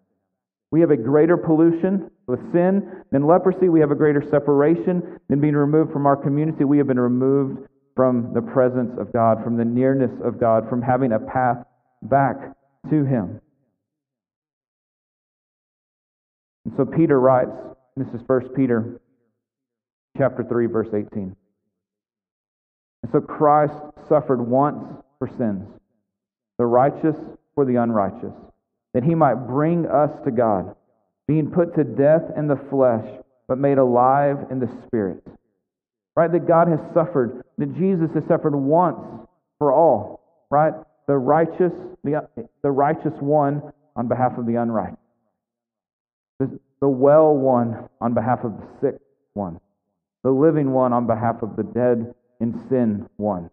We 0.71 0.81
have 0.81 0.91
a 0.91 0.97
greater 0.97 1.37
pollution 1.37 2.11
with 2.27 2.41
sin 2.53 3.05
than 3.13 3.27
leprosy. 3.27 3.69
We 3.69 3.81
have 3.81 3.91
a 3.91 3.97
greater 3.97 4.23
separation 4.31 5.19
than 5.29 5.41
being 5.41 5.55
removed 5.55 5.93
from 5.93 6.07
our 6.07 6.17
community. 6.17 6.65
We 6.65 6.79
have 6.79 6.87
been 6.87 7.01
removed 7.01 7.69
from 7.95 8.33
the 8.35 8.43
presence 8.43 8.99
of 8.99 9.13
God, 9.13 9.43
from 9.43 9.57
the 9.57 9.65
nearness 9.65 10.13
of 10.23 10.39
God, 10.39 10.69
from 10.69 10.83
having 10.83 11.13
a 11.13 11.19
path 11.19 11.65
back 12.03 12.37
to 12.91 13.05
Him. 13.05 13.41
And 16.67 16.75
so 16.77 16.85
Peter 16.85 17.19
writes, 17.19 17.57
this 17.97 18.09
is 18.09 18.21
1 18.27 18.51
Peter 18.51 19.01
chapter 20.19 20.45
3, 20.45 20.67
verse 20.67 20.89
18. 20.89 21.35
And 23.03 23.13
so 23.13 23.21
Christ 23.21 23.73
suffered 24.09 24.43
once 24.43 24.85
for 25.19 25.29
sins, 25.29 25.67
the 26.59 26.67
righteous 26.67 27.17
for 27.55 27.65
the 27.65 27.77
unrighteous, 27.77 28.35
that 28.93 29.03
he 29.03 29.15
might 29.15 29.47
bring 29.47 29.87
us 29.87 30.11
to 30.25 30.31
God, 30.31 30.76
being 31.27 31.51
put 31.51 31.75
to 31.77 31.85
death 31.85 32.23
in 32.37 32.47
the 32.49 32.61
flesh, 32.71 33.05
but 33.49 33.59
made 33.59 33.79
alive 33.79 34.37
in 34.51 34.61
the 34.61 34.69
spirit. 34.87 35.23
Right? 36.15 36.31
That 36.31 36.47
God 36.47 36.69
has 36.69 36.81
suffered, 36.95 37.45
that 37.59 37.77
Jesus 37.77 38.09
has 38.15 38.25
suffered 38.29 38.55
once 38.55 38.99
for 39.59 39.73
all. 39.73 40.47
Right? 40.51 40.73
The 41.07 41.17
righteous, 41.17 41.73
the, 42.05 42.29
the 42.63 42.71
righteous 42.71 43.13
one 43.21 43.63
on 43.95 44.09
behalf 44.09 44.39
of 44.39 44.47
the 44.47 44.57
unrighteous. 44.57 44.99
The, 46.39 46.59
the 46.81 46.89
well 46.89 47.35
one 47.35 47.89
on 48.01 48.15
behalf 48.15 48.41
of 48.45 48.53
the 48.53 48.67
sick 48.81 49.01
one. 49.35 49.61
The 50.23 50.31
living 50.31 50.73
one 50.73 50.93
on 50.93 51.07
behalf 51.07 51.43
of 51.43 51.57
the 51.57 51.63
dead 51.63 52.15
in 52.41 52.65
sin 52.69 53.09
ones. 53.19 53.51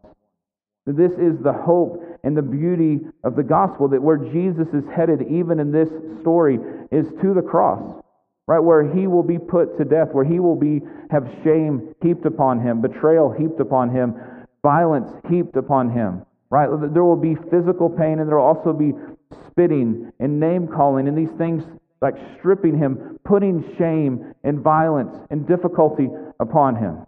This 0.86 1.12
is 1.14 1.40
the 1.42 1.54
hope 1.54 2.04
and 2.24 2.36
the 2.36 2.42
beauty 2.42 3.00
of 3.24 3.36
the 3.36 3.44
gospel 3.44 3.88
that 3.90 4.02
where 4.02 4.18
Jesus 4.18 4.68
is 4.74 4.84
headed, 4.94 5.22
even 5.30 5.60
in 5.60 5.72
this 5.72 5.90
story, 6.22 6.60
is 6.92 7.06
to 7.22 7.34
the 7.34 7.42
cross, 7.42 8.02
right? 8.48 8.60
Where 8.60 8.94
he 8.94 9.08
will 9.08 9.24
be 9.24 9.40
put 9.40 9.78
to 9.78 9.86
death, 9.86 10.10
where 10.12 10.26
he 10.26 10.40
will 10.40 10.58
be 10.58 10.82
have 11.10 11.26
shame 11.44 11.96
heaped 12.02 12.26
upon 12.26 12.60
him, 12.60 12.82
betrayal 12.82 13.32
heaped 13.32 13.60
upon 13.62 13.90
him, 13.90 14.16
violence 14.62 15.10
heaped 15.30 15.56
upon 15.56 15.90
him, 15.90 16.26
right? 16.50 16.68
There 16.94 17.04
will 17.04 17.16
be 17.16 17.36
physical 17.50 17.90
pain 17.90 18.20
and 18.20 18.28
there 18.28 18.38
will 18.38 18.46
also 18.46 18.74
be 18.74 18.92
spitting 19.48 20.12
and 20.20 20.40
name 20.40 20.68
calling 20.68 21.08
and 21.08 21.18
these 21.18 21.36
things 21.38 21.64
like 22.02 22.16
stripping 22.38 22.78
him, 22.78 23.18
putting 23.24 23.64
shame 23.78 24.34
and 24.44 24.60
violence 24.60 25.16
and 25.30 25.48
difficulty 25.48 26.10
upon 26.42 26.76
him. 26.76 27.06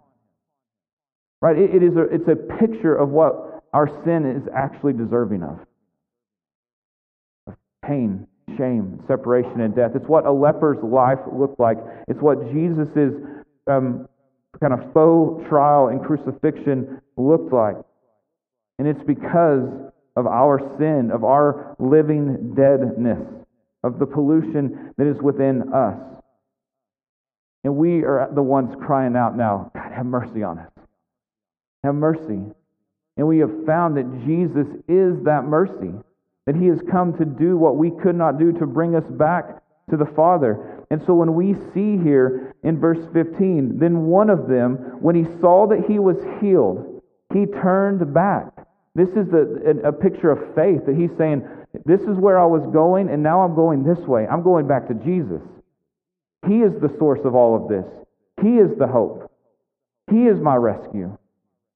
Right? 1.42 1.58
It, 1.58 1.74
it 1.74 1.82
is 1.82 1.96
a, 1.96 2.02
it's 2.04 2.28
a 2.28 2.36
picture 2.58 2.94
of 2.94 3.10
what 3.10 3.55
our 3.76 3.88
sin 4.04 4.24
is 4.24 4.48
actually 4.56 4.94
deserving 4.94 5.42
of. 5.42 5.58
pain, 7.86 8.26
shame, 8.56 8.98
separation, 9.06 9.60
and 9.60 9.74
death. 9.76 9.92
It's 9.94 10.08
what 10.08 10.24
a 10.26 10.32
leper's 10.32 10.78
life 10.82 11.20
looked 11.30 11.60
like. 11.60 11.76
It's 12.08 12.20
what 12.20 12.40
Jesus' 12.52 13.12
um, 13.66 14.08
kind 14.60 14.72
of 14.72 14.92
faux 14.94 15.46
trial 15.48 15.88
and 15.88 16.02
crucifixion 16.02 17.02
looked 17.18 17.52
like. 17.52 17.76
And 18.78 18.88
it's 18.88 19.02
because 19.06 19.68
of 20.16 20.26
our 20.26 20.58
sin, 20.78 21.10
of 21.12 21.22
our 21.24 21.76
living 21.78 22.54
deadness, 22.54 23.20
of 23.84 23.98
the 23.98 24.06
pollution 24.06 24.94
that 24.96 25.06
is 25.06 25.20
within 25.22 25.72
us. 25.74 25.98
And 27.62 27.76
we 27.76 28.04
are 28.04 28.30
the 28.34 28.42
ones 28.42 28.74
crying 28.86 29.16
out 29.16 29.36
now, 29.36 29.70
God, 29.74 29.92
have 29.92 30.06
mercy 30.06 30.42
on 30.42 30.58
us. 30.60 30.72
Have 31.84 31.94
mercy. 31.94 32.40
And 33.16 33.26
we 33.26 33.38
have 33.38 33.64
found 33.64 33.96
that 33.96 34.24
Jesus 34.26 34.66
is 34.88 35.22
that 35.24 35.44
mercy, 35.44 35.92
that 36.46 36.56
he 36.56 36.66
has 36.66 36.80
come 36.90 37.16
to 37.18 37.24
do 37.24 37.56
what 37.56 37.76
we 37.76 37.90
could 37.90 38.16
not 38.16 38.38
do 38.38 38.52
to 38.52 38.66
bring 38.66 38.94
us 38.94 39.08
back 39.10 39.62
to 39.90 39.96
the 39.96 40.06
Father. 40.16 40.84
And 40.90 41.00
so 41.06 41.14
when 41.14 41.34
we 41.34 41.54
see 41.72 41.96
here 42.02 42.54
in 42.62 42.78
verse 42.78 43.04
15, 43.12 43.78
then 43.78 44.06
one 44.06 44.30
of 44.30 44.48
them, 44.48 44.74
when 45.00 45.14
he 45.14 45.24
saw 45.40 45.66
that 45.68 45.84
he 45.88 45.98
was 45.98 46.16
healed, 46.40 47.02
he 47.32 47.46
turned 47.46 48.12
back. 48.12 48.52
This 48.94 49.08
is 49.10 49.28
a, 49.32 49.88
a 49.88 49.92
picture 49.92 50.30
of 50.30 50.54
faith 50.54 50.86
that 50.86 50.96
he's 50.96 51.10
saying, 51.18 51.46
This 51.84 52.00
is 52.02 52.16
where 52.16 52.38
I 52.38 52.46
was 52.46 52.66
going, 52.72 53.08
and 53.10 53.22
now 53.22 53.42
I'm 53.42 53.54
going 53.54 53.84
this 53.84 53.98
way. 54.06 54.26
I'm 54.26 54.42
going 54.42 54.66
back 54.66 54.88
to 54.88 54.94
Jesus. 54.94 55.42
He 56.46 56.60
is 56.60 56.72
the 56.80 56.94
source 56.98 57.20
of 57.24 57.34
all 57.34 57.56
of 57.56 57.68
this, 57.68 57.84
He 58.42 58.56
is 58.56 58.76
the 58.78 58.86
hope. 58.86 59.30
He 60.10 60.26
is 60.26 60.40
my 60.40 60.54
rescue. 60.54 61.16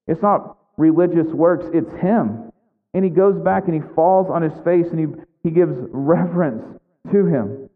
It's 0.07 0.21
not 0.21 0.57
religious 0.77 1.27
works, 1.27 1.65
it's 1.73 1.91
him. 2.01 2.51
And 2.93 3.03
he 3.03 3.09
goes 3.09 3.41
back 3.41 3.67
and 3.67 3.73
he 3.73 3.81
falls 3.95 4.27
on 4.29 4.41
his 4.41 4.53
face 4.63 4.87
and 4.91 4.99
he, 4.99 5.05
he 5.43 5.51
gives 5.51 5.73
reverence 5.91 6.63
to 7.11 7.25
him. 7.25 7.69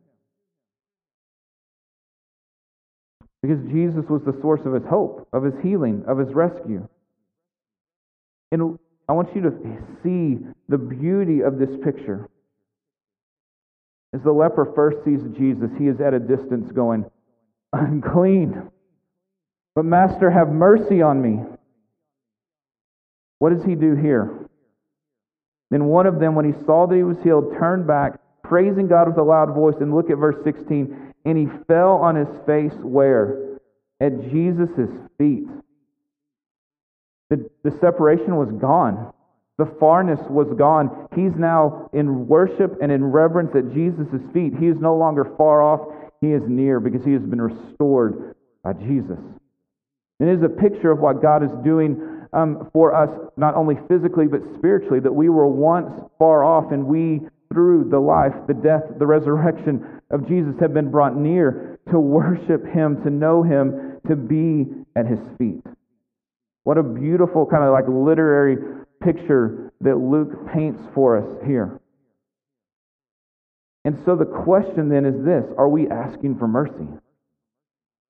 Because 3.42 3.64
Jesus 3.72 4.06
was 4.10 4.24
the 4.26 4.38
source 4.42 4.62
of 4.66 4.74
his 4.74 4.84
hope, 4.90 5.28
of 5.32 5.44
his 5.44 5.54
healing, 5.62 6.04
of 6.08 6.18
his 6.18 6.34
rescue. 6.34 6.88
And 8.52 8.80
I 9.08 9.14
want 9.14 9.36
you 9.36 9.42
to 9.42 9.52
see 10.04 10.40
the 10.68 10.78
beauty 10.78 11.42
of 11.42 11.60
this 11.60 11.70
picture. 11.84 12.28
As 14.14 14.22
the 14.24 14.32
leper 14.32 14.72
first 14.74 15.04
sees 15.06 15.20
Jesus, 15.38 15.70
he 15.78 15.88
is 15.88 16.00
at 16.00 16.14
a 16.14 16.20
distance 16.20 16.72
going, 16.72 17.06
Unclean. 17.74 18.72
But, 19.76 19.86
Master, 19.86 20.32
have 20.32 20.50
mercy 20.50 21.02
on 21.02 21.22
me. 21.22 21.44
What 23.40 23.54
does 23.54 23.64
he 23.64 23.76
do 23.76 23.96
here? 23.96 24.48
Then 25.72 25.86
one 25.86 26.08
of 26.08 26.20
them, 26.20 26.36
when 26.36 26.46
he 26.46 26.64
saw 26.66 26.88
that 26.88 26.96
he 26.96 27.04
was 27.04 27.22
healed, 27.24 27.56
turned 27.58 27.88
back, 27.88 28.20
praising 28.44 28.88
God 28.88 29.08
with 29.08 29.18
a 29.18 29.24
loud 29.24 29.54
voice. 29.54 29.76
And 29.80 29.94
look 29.94 30.10
at 30.10 30.18
verse 30.18 30.42
16. 30.44 31.14
And 31.26 31.38
he 31.38 31.48
fell 31.68 31.94
on 31.98 32.16
his 32.16 32.30
face 32.46 32.74
where? 32.82 33.58
At 34.00 34.30
Jesus' 34.32 34.90
feet. 35.18 35.48
The, 37.30 37.50
the 37.64 37.72
separation 37.80 38.36
was 38.36 38.52
gone. 38.52 39.12
The 39.58 39.66
farness 39.66 40.30
was 40.30 40.48
gone. 40.58 41.08
He's 41.16 41.36
now 41.36 41.90
in 41.94 42.28
worship 42.28 42.78
and 42.82 42.92
in 42.92 43.04
reverence 43.06 43.56
at 43.56 43.74
Jesus' 43.74 44.22
feet. 44.34 44.54
He 44.60 44.68
is 44.68 44.78
no 44.80 44.96
longer 44.96 45.34
far 45.38 45.62
off. 45.62 45.94
He 46.22 46.32
is 46.32 46.44
near 46.48 46.80
because 46.80 47.06
he 47.06 47.14
has 47.14 47.22
been 47.22 47.42
restored 47.42 48.36
by 48.64 48.74
Jesus. 48.74 49.20
And 50.20 50.30
it 50.30 50.38
is 50.38 50.44
a 50.44 50.50
picture 50.50 50.92
of 50.92 51.00
what 51.00 51.22
God 51.22 51.44
is 51.44 51.52
doing 51.64 52.15
um, 52.36 52.70
for 52.74 52.94
us, 52.94 53.10
not 53.38 53.56
only 53.56 53.78
physically, 53.88 54.28
but 54.28 54.42
spiritually, 54.58 55.00
that 55.00 55.12
we 55.12 55.30
were 55.30 55.48
once 55.48 55.92
far 56.20 56.44
off 56.44 56.72
and 56.72 56.86
we, 56.86 57.22
through 57.52 57.86
the 57.90 58.00
life, 58.00 58.34
the 58.48 58.54
death, 58.54 58.84
the 59.00 59.08
resurrection 59.08 60.02
of 60.12 60.28
Jesus, 60.28 60.54
have 60.60 60.74
been 60.74 60.92
brought 60.92 61.16
near 61.16 61.80
to 61.90 62.00
worship 62.00 62.66
Him, 62.66 63.02
to 63.04 63.10
know 63.10 63.42
Him, 63.42 64.00
to 64.08 64.16
be 64.16 64.66
at 64.96 65.08
His 65.08 65.20
feet. 65.38 65.64
What 66.64 66.78
a 66.78 66.84
beautiful 66.84 67.46
kind 67.46 67.64
of 67.64 67.72
like 67.72 67.86
literary 67.88 68.58
picture 69.02 69.72
that 69.82 69.96
Luke 69.96 70.52
paints 70.52 70.82
for 70.94 71.18
us 71.18 71.46
here. 71.46 71.80
And 73.86 73.98
so 74.04 74.16
the 74.16 74.26
question 74.26 74.90
then 74.90 75.06
is 75.06 75.24
this 75.24 75.46
Are 75.58 75.70
we 75.70 75.88
asking 75.88 76.38
for 76.38 76.48
mercy? 76.48 76.88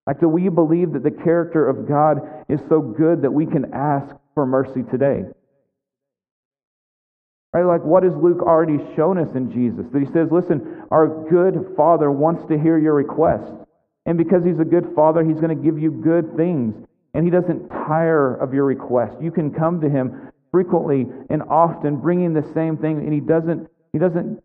Like, 0.07 0.19
do 0.19 0.29
we 0.29 0.49
believe 0.49 0.93
that 0.93 1.03
the 1.03 1.11
character 1.11 1.67
of 1.67 1.87
God 1.87 2.19
is 2.47 2.59
so 2.69 2.81
good 2.81 3.23
that 3.23 3.31
we 3.31 3.45
can 3.45 3.73
ask 3.73 4.15
for 4.35 4.45
mercy 4.45 4.83
today? 4.91 5.23
Right? 7.53 7.63
Like, 7.63 7.83
what 7.83 8.03
has 8.03 8.13
Luke 8.13 8.41
already 8.41 8.77
shown 8.95 9.17
us 9.17 9.33
in 9.35 9.51
Jesus? 9.51 9.85
That 9.91 9.99
he 9.99 10.11
says, 10.13 10.27
listen, 10.29 10.83
our 10.91 11.07
good 11.29 11.73
Father 11.75 12.11
wants 12.11 12.43
to 12.49 12.59
hear 12.59 12.77
your 12.77 12.93
request. 12.93 13.51
And 14.05 14.17
because 14.17 14.43
he's 14.45 14.59
a 14.59 14.65
good 14.65 14.93
Father, 14.95 15.23
he's 15.23 15.39
going 15.39 15.55
to 15.57 15.63
give 15.63 15.79
you 15.79 15.89
good 15.89 16.35
things. 16.37 16.75
And 17.13 17.25
he 17.25 17.31
doesn't 17.31 17.69
tire 17.69 18.35
of 18.35 18.53
your 18.53 18.65
request. 18.65 19.15
You 19.21 19.31
can 19.31 19.51
come 19.51 19.81
to 19.81 19.89
him 19.89 20.29
frequently 20.51 21.07
and 21.29 21.41
often 21.43 21.97
bringing 21.97 22.33
the 22.33 22.45
same 22.53 22.77
thing, 22.77 22.99
and 22.99 23.13
he 23.13 23.21
doesn't, 23.21 23.67
he 23.93 23.99
doesn't 23.99 24.43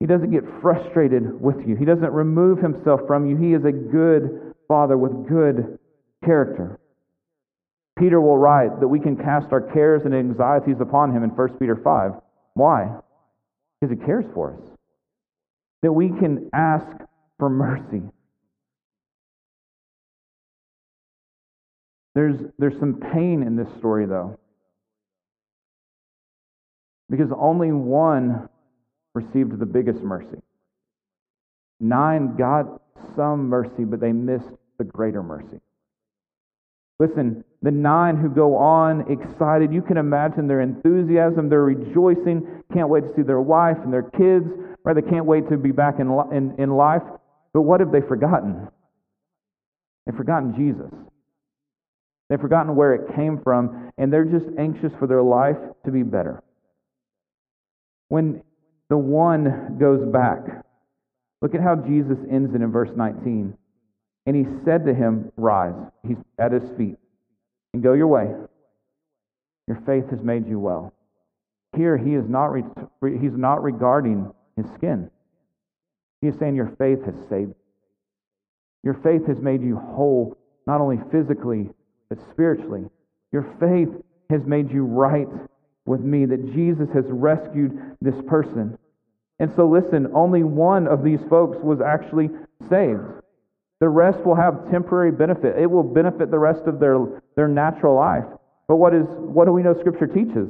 he 0.00 0.06
doesn't 0.06 0.30
get 0.30 0.44
frustrated 0.62 1.40
with 1.40 1.66
you. 1.66 1.74
He 1.74 1.84
doesn't 1.84 2.12
remove 2.12 2.58
himself 2.58 3.00
from 3.06 3.28
you. 3.28 3.36
He 3.36 3.52
is 3.52 3.64
a 3.64 3.72
good 3.72 4.47
father 4.68 4.96
with 4.96 5.28
good 5.28 5.78
character. 6.24 6.78
Peter 7.98 8.20
will 8.20 8.38
write 8.38 8.78
that 8.78 8.88
we 8.88 9.00
can 9.00 9.16
cast 9.16 9.48
our 9.50 9.60
cares 9.60 10.02
and 10.04 10.14
anxieties 10.14 10.76
upon 10.80 11.14
him 11.14 11.24
in 11.24 11.30
1 11.30 11.58
Peter 11.58 11.74
5. 11.74 12.12
Why? 12.54 12.94
Because 13.80 13.98
he 13.98 14.04
cares 14.04 14.24
for 14.34 14.54
us. 14.54 14.60
That 15.82 15.92
we 15.92 16.08
can 16.08 16.50
ask 16.52 16.86
for 17.38 17.48
mercy. 17.48 18.02
There's, 22.14 22.40
there's 22.58 22.78
some 22.80 23.00
pain 23.12 23.42
in 23.42 23.56
this 23.56 23.68
story, 23.78 24.06
though. 24.06 24.38
Because 27.10 27.30
only 27.36 27.72
one 27.72 28.48
received 29.14 29.58
the 29.58 29.66
biggest 29.66 30.00
mercy. 30.00 30.38
Nine 31.80 32.36
got 32.36 32.82
some 33.16 33.48
mercy, 33.48 33.84
but 33.84 34.00
they 34.00 34.12
missed 34.12 34.50
the 34.78 34.84
greater 34.84 35.22
mercy. 35.22 35.60
Listen, 36.98 37.44
the 37.62 37.70
nine 37.70 38.16
who 38.16 38.28
go 38.28 38.56
on 38.56 39.04
excited, 39.10 39.72
you 39.72 39.82
can 39.82 39.96
imagine 39.96 40.48
their 40.48 40.60
enthusiasm, 40.60 41.48
their 41.48 41.62
rejoicing, 41.62 42.62
can't 42.72 42.88
wait 42.88 43.02
to 43.02 43.12
see 43.14 43.22
their 43.22 43.40
wife 43.40 43.76
and 43.84 43.92
their 43.92 44.02
kids, 44.02 44.46
right? 44.84 44.94
They 44.94 45.08
can't 45.08 45.26
wait 45.26 45.48
to 45.48 45.56
be 45.56 45.70
back 45.70 46.00
in, 46.00 46.08
in, 46.32 46.54
in 46.58 46.70
life. 46.70 47.02
But 47.52 47.62
what 47.62 47.80
have 47.80 47.92
they 47.92 48.00
forgotten? 48.00 48.68
They've 50.06 50.16
forgotten 50.16 50.54
Jesus. 50.56 50.92
They've 52.28 52.40
forgotten 52.40 52.74
where 52.74 52.94
it 52.94 53.14
came 53.14 53.40
from, 53.42 53.90
and 53.96 54.12
they're 54.12 54.24
just 54.24 54.46
anxious 54.58 54.92
for 54.98 55.06
their 55.06 55.22
life 55.22 55.56
to 55.86 55.92
be 55.92 56.02
better. 56.02 56.42
When 58.08 58.42
the 58.88 58.96
one 58.96 59.76
goes 59.78 60.00
back. 60.12 60.64
Look 61.42 61.54
at 61.54 61.60
how 61.60 61.76
Jesus 61.76 62.16
ends 62.30 62.54
it 62.54 62.62
in 62.62 62.72
verse 62.72 62.90
19. 62.96 63.56
And 64.28 64.36
he 64.36 64.62
said 64.62 64.84
to 64.84 64.92
him, 64.92 65.32
Rise. 65.38 65.72
He's 66.06 66.18
at 66.38 66.52
his 66.52 66.68
feet. 66.76 66.98
And 67.72 67.82
go 67.82 67.94
your 67.94 68.08
way. 68.08 68.28
Your 69.66 69.80
faith 69.86 70.10
has 70.10 70.20
made 70.20 70.46
you 70.46 70.60
well. 70.60 70.92
here 71.74 71.96
he 71.96 72.14
is 72.14 72.28
not, 72.28 72.48
re- 73.00 73.18
he's 73.18 73.32
not 73.32 73.62
regarding 73.62 74.30
his 74.54 74.66
skin. 74.74 75.10
He 76.20 76.28
is 76.28 76.38
saying, 76.38 76.56
Your 76.56 76.70
faith 76.78 77.06
has 77.06 77.14
saved. 77.30 77.48
you. 77.48 77.54
Your 78.84 78.94
faith 79.02 79.26
has 79.28 79.40
made 79.40 79.62
you 79.62 79.76
whole, 79.78 80.36
not 80.66 80.82
only 80.82 80.98
physically, 81.10 81.70
but 82.10 82.18
spiritually. 82.30 82.84
Your 83.32 83.46
faith 83.58 83.88
has 84.28 84.44
made 84.44 84.70
you 84.70 84.84
right 84.84 85.28
with 85.86 86.00
me, 86.00 86.26
that 86.26 86.52
Jesus 86.52 86.90
has 86.92 87.06
rescued 87.08 87.96
this 88.02 88.20
person. 88.26 88.76
And 89.38 89.50
so, 89.56 89.66
listen, 89.66 90.10
only 90.12 90.42
one 90.42 90.86
of 90.86 91.02
these 91.02 91.20
folks 91.30 91.56
was 91.62 91.80
actually 91.80 92.28
saved. 92.68 93.00
The 93.80 93.88
rest 93.88 94.24
will 94.24 94.34
have 94.34 94.70
temporary 94.70 95.12
benefit. 95.12 95.56
It 95.58 95.70
will 95.70 95.84
benefit 95.84 96.30
the 96.30 96.38
rest 96.38 96.66
of 96.66 96.80
their, 96.80 96.98
their 97.36 97.48
natural 97.48 97.94
life. 97.94 98.24
But 98.66 98.76
what, 98.76 98.94
is, 98.94 99.06
what 99.08 99.46
do 99.46 99.52
we 99.52 99.62
know 99.62 99.74
Scripture 99.78 100.06
teaches? 100.06 100.48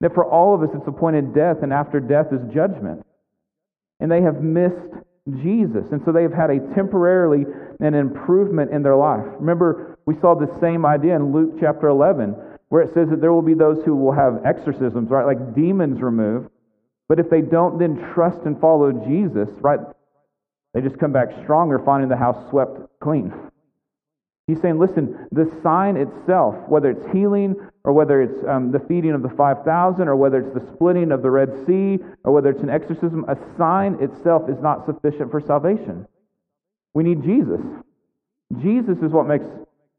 That 0.00 0.14
for 0.14 0.24
all 0.24 0.54
of 0.54 0.62
us 0.62 0.74
it's 0.74 0.86
appointed 0.86 1.34
death, 1.34 1.58
and 1.62 1.72
after 1.72 2.00
death 2.00 2.32
is 2.32 2.40
judgment. 2.52 3.04
And 4.00 4.10
they 4.10 4.22
have 4.22 4.42
missed 4.42 4.94
Jesus. 5.42 5.90
And 5.92 6.00
so 6.04 6.12
they 6.12 6.22
have 6.22 6.32
had 6.32 6.50
a 6.50 6.60
temporarily 6.74 7.44
an 7.80 7.94
improvement 7.94 8.72
in 8.72 8.82
their 8.82 8.96
life. 8.96 9.24
Remember, 9.38 9.98
we 10.06 10.18
saw 10.20 10.34
the 10.34 10.58
same 10.60 10.86
idea 10.86 11.14
in 11.16 11.32
Luke 11.32 11.56
chapter 11.60 11.88
11, 11.88 12.34
where 12.70 12.82
it 12.82 12.92
says 12.94 13.08
that 13.10 13.20
there 13.20 13.32
will 13.32 13.42
be 13.42 13.54
those 13.54 13.84
who 13.84 13.94
will 13.94 14.12
have 14.12 14.40
exorcisms, 14.44 15.10
right? 15.10 15.26
Like 15.26 15.54
demons 15.54 16.00
removed. 16.00 16.50
But 17.08 17.18
if 17.20 17.30
they 17.30 17.40
don't 17.40 17.78
then 17.78 17.96
trust 18.14 18.40
and 18.44 18.60
follow 18.60 18.92
Jesus, 18.92 19.48
right? 19.60 19.80
They 20.74 20.80
just 20.80 20.98
come 20.98 21.12
back 21.12 21.28
stronger, 21.42 21.78
finding 21.78 22.08
the 22.08 22.16
house 22.16 22.48
swept 22.50 22.78
clean. 23.00 23.32
He's 24.46 24.60
saying, 24.62 24.78
listen, 24.78 25.28
the 25.30 25.50
sign 25.62 25.96
itself, 25.96 26.54
whether 26.68 26.90
it's 26.90 27.04
healing 27.12 27.54
or 27.84 27.92
whether 27.92 28.22
it's 28.22 28.42
um, 28.48 28.72
the 28.72 28.80
feeding 28.80 29.12
of 29.12 29.22
the 29.22 29.28
5,000 29.28 30.08
or 30.08 30.16
whether 30.16 30.38
it's 30.38 30.54
the 30.54 30.72
splitting 30.72 31.12
of 31.12 31.22
the 31.22 31.30
Red 31.30 31.50
Sea 31.66 31.98
or 32.24 32.32
whether 32.32 32.48
it's 32.48 32.62
an 32.62 32.70
exorcism, 32.70 33.26
a 33.28 33.36
sign 33.58 33.98
itself 34.00 34.48
is 34.48 34.58
not 34.62 34.86
sufficient 34.86 35.30
for 35.30 35.40
salvation. 35.40 36.06
We 36.94 37.04
need 37.04 37.22
Jesus. 37.22 37.60
Jesus 38.62 38.96
is 39.02 39.12
what 39.12 39.26
makes 39.26 39.44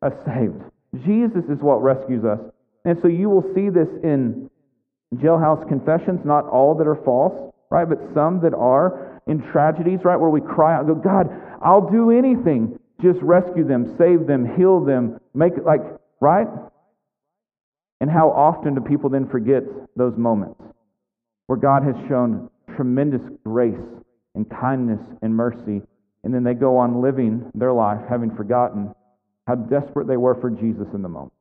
us 0.02 0.14
saved. 0.26 0.62
Jesus 1.06 1.46
is 1.46 1.60
what 1.60 1.84
rescues 1.84 2.26
us. 2.26 2.40
And 2.86 2.98
so 3.02 3.08
you 3.08 3.30
will 3.30 3.46
see 3.54 3.70
this 3.70 3.90
in 4.04 4.50
jailhouse 5.16 5.68
confessions, 5.68 6.22
not 6.26 6.46
all 6.48 6.74
that 6.76 6.88
are 6.88 7.00
false, 7.06 7.54
right, 7.70 7.88
but 7.88 8.00
some 8.16 8.42
that 8.42 8.56
are 8.56 9.09
in 9.30 9.42
tragedies, 9.52 10.00
right, 10.04 10.20
where 10.20 10.30
we 10.30 10.42
cry 10.42 10.76
out 10.76 10.88
go, 10.88 10.96
God, 10.96 11.30
I'll 11.62 11.90
do 11.90 12.12
anything. 12.12 12.80
Just 13.02 13.20
rescue 13.22 13.66
them, 13.66 13.96
save 13.98 14.28
them, 14.28 14.58
heal 14.58 14.84
them, 14.84 15.20
make 15.34 15.54
it 15.54 15.64
like, 15.64 15.82
right? 16.20 16.48
And 18.02 18.10
how 18.10 18.30
often 18.32 18.76
do 18.76 18.82
people 18.82 19.10
then 19.10 19.30
forget 19.30 19.64
those 19.96 20.18
moments 20.18 20.62
where 21.48 21.58
God 21.58 21.84
has 21.84 21.96
shown 22.08 22.50
tremendous 22.76 23.22
grace 23.46 23.76
and 24.36 24.50
kindness 24.50 25.00
and 25.22 25.34
mercy, 25.34 25.82
and 26.24 26.34
then 26.34 26.44
they 26.44 26.54
go 26.54 26.78
on 26.78 27.02
living 27.02 27.52
their 27.54 27.72
life 27.72 28.02
having 28.10 28.36
forgotten 28.36 28.94
how 29.48 29.56
desperate 29.56 30.08
they 30.08 30.18
were 30.18 30.36
for 30.40 30.52
Jesus 30.52 30.86
in 30.94 31.02
the 31.02 31.10
moment? 31.10 31.34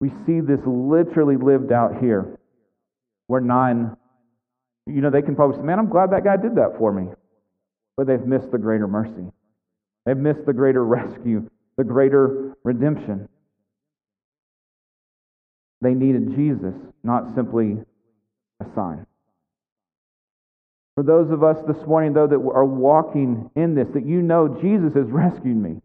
We 0.00 0.10
see 0.26 0.40
this 0.40 0.60
literally 0.66 1.36
lived 1.36 1.72
out 1.72 1.98
here, 2.00 2.38
where 3.26 3.40
nine, 3.40 3.96
you 4.86 5.00
know, 5.00 5.10
they 5.10 5.22
can 5.22 5.36
probably 5.36 5.56
say, 5.56 5.62
Man, 5.62 5.78
I'm 5.78 5.88
glad 5.88 6.12
that 6.12 6.24
guy 6.24 6.36
did 6.36 6.56
that 6.56 6.76
for 6.78 6.92
me. 6.92 7.12
But 7.96 8.06
they've 8.06 8.24
missed 8.24 8.50
the 8.50 8.58
greater 8.58 8.88
mercy. 8.88 9.30
They've 10.06 10.16
missed 10.16 10.46
the 10.46 10.52
greater 10.52 10.84
rescue, 10.84 11.48
the 11.76 11.84
greater 11.84 12.56
redemption. 12.64 13.28
They 15.82 15.94
needed 15.94 16.34
Jesus, 16.36 16.74
not 17.02 17.34
simply 17.34 17.78
a 18.60 18.66
sign. 18.74 19.06
For 20.94 21.04
those 21.04 21.30
of 21.30 21.42
us 21.42 21.56
this 21.66 21.86
morning, 21.86 22.12
though, 22.12 22.26
that 22.26 22.36
are 22.36 22.64
walking 22.64 23.50
in 23.56 23.74
this, 23.74 23.88
that 23.94 24.04
you 24.04 24.20
know 24.20 24.58
Jesus 24.60 24.92
has 24.94 25.06
rescued 25.06 25.56
me, 25.56 25.80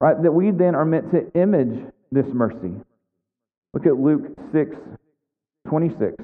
right? 0.00 0.22
That 0.22 0.32
we 0.32 0.50
then 0.50 0.74
are 0.74 0.84
meant 0.84 1.10
to 1.12 1.32
image 1.34 1.80
this 2.12 2.26
mercy. 2.26 2.74
Look 3.72 3.86
at 3.86 3.96
Luke 3.96 4.36
6 4.52 4.76
26. 5.68 6.14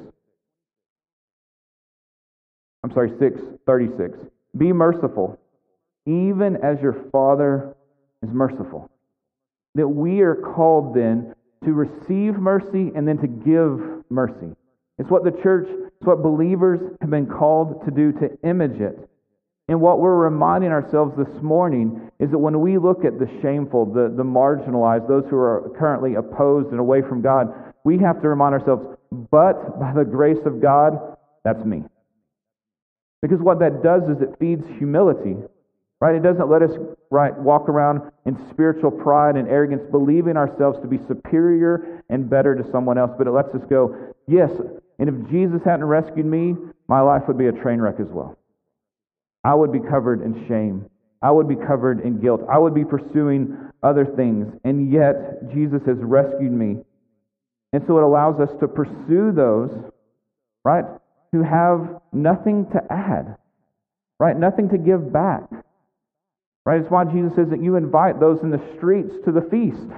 I'm 2.85 2.93
sorry, 2.93 3.13
6 3.19 3.41
36. 3.67 4.19
Be 4.59 4.73
merciful, 4.73 5.41
even 6.07 6.59
as 6.63 6.81
your 6.83 7.09
Father 7.11 7.75
is 8.23 8.29
merciful. 8.31 8.91
That 9.75 9.89
we 9.89 10.21
are 10.21 10.35
called 10.35 10.95
then 10.95 11.35
to 11.65 11.73
receive 11.73 12.35
mercy 12.35 12.93
and 12.95 13.09
then 13.09 13.17
to 13.19 13.27
give 13.27 14.05
mercy. 14.11 14.55
It's 14.99 15.11
what 15.11 15.25
the 15.25 15.33
church, 15.43 15.67
it's 15.71 16.07
what 16.07 16.23
believers 16.23 16.79
have 17.01 17.09
been 17.09 17.27
called 17.27 17.87
to 17.87 17.91
do 17.91 18.13
to 18.13 18.39
image 18.47 18.79
it. 18.81 19.09
And 19.67 19.81
what 19.81 19.99
we're 19.99 20.17
reminding 20.17 20.71
ourselves 20.71 21.17
this 21.17 21.43
morning 21.43 22.11
is 22.21 22.31
that 22.33 22.39
when 22.39 22.61
we 22.61 22.77
look 22.77 23.07
at 23.07 23.19
the 23.19 23.27
shameful, 23.41 23.87
the, 23.87 24.13
the 24.15 24.23
marginalized, 24.23 25.09
those 25.09 25.25
who 25.31 25.37
are 25.37 25.73
currently 25.79 26.17
opposed 26.17 26.69
and 26.69 26.79
away 26.79 27.01
from 27.01 27.23
God, 27.23 27.49
we 27.83 27.97
have 27.99 28.21
to 28.21 28.29
remind 28.29 28.53
ourselves, 28.53 28.87
but 29.11 29.81
by 29.81 29.95
the 29.95 30.05
grace 30.05 30.45
of 30.45 30.61
God, 30.61 31.17
that's 31.45 31.65
me. 31.65 31.85
Because 33.25 33.41
what 33.41 33.59
that 33.61 33.83
does 33.83 34.03
is 34.03 34.21
it 34.21 34.37
feeds 34.39 34.67
humility. 34.77 35.35
Right? 35.99 36.15
It 36.15 36.23
doesn't 36.23 36.51
let 36.51 36.61
us 36.61 36.73
right 37.11 37.35
walk 37.35 37.71
around 37.71 38.13
in 38.27 38.37
spiritual 38.51 38.91
pride 38.91 39.37
and 39.37 39.49
arrogance, 39.49 39.83
believing 39.91 40.37
ourselves 40.37 40.79
to 40.83 40.87
be 40.87 40.99
superior 41.09 42.05
and 42.11 42.29
better 42.29 42.55
to 42.55 42.71
someone 42.71 42.99
else, 42.99 43.13
but 43.17 43.27
it 43.27 43.31
lets 43.31 43.49
us 43.55 43.63
go, 43.71 44.13
yes, 44.27 44.51
and 44.99 45.09
if 45.09 45.31
Jesus 45.31 45.63
hadn't 45.65 45.87
rescued 45.87 46.27
me, 46.27 46.55
my 46.87 47.01
life 47.01 47.23
would 47.27 47.39
be 47.39 47.47
a 47.47 47.53
train 47.53 47.81
wreck 47.81 47.95
as 47.99 48.09
well. 48.09 48.37
I 49.43 49.55
would 49.55 49.73
be 49.73 49.81
covered 49.81 50.21
in 50.21 50.47
shame. 50.47 50.91
I 51.23 51.31
would 51.31 51.49
be 51.49 51.57
covered 51.57 52.01
in 52.01 52.21
guilt. 52.21 52.43
I 52.53 52.59
would 52.59 52.75
be 52.75 52.85
pursuing 52.85 53.57
other 53.83 54.05
things. 54.05 54.53
And 54.65 54.93
yet, 54.93 55.51
Jesus 55.55 55.81
has 55.87 55.97
rescued 55.97 56.53
me. 56.53 56.83
And 57.73 57.83
so 57.87 57.97
it 57.97 58.05
allows 58.05 58.39
us 58.39 58.51
to 58.61 58.69
pursue 58.69 59.33
those, 59.33 59.71
right, 60.63 60.85
who 61.35 61.43
have 61.43 62.01
nothing 62.13 62.65
to 62.71 62.81
add, 62.93 63.37
right? 64.21 64.37
Nothing 64.37 64.69
to 64.69 64.79
give 64.79 65.13
back. 65.13 65.43
Right? 66.65 66.81
It's 66.81 66.91
why 66.91 67.05
Jesus 67.07 67.33
says 67.35 67.49
that 67.51 67.61
you 67.61 67.75
invite 67.75 68.21
those 68.21 68.39
in 68.45 68.51
the 68.51 68.63
streets 68.77 69.11
to 69.25 69.33
the 69.33 69.43
feast. 69.51 69.91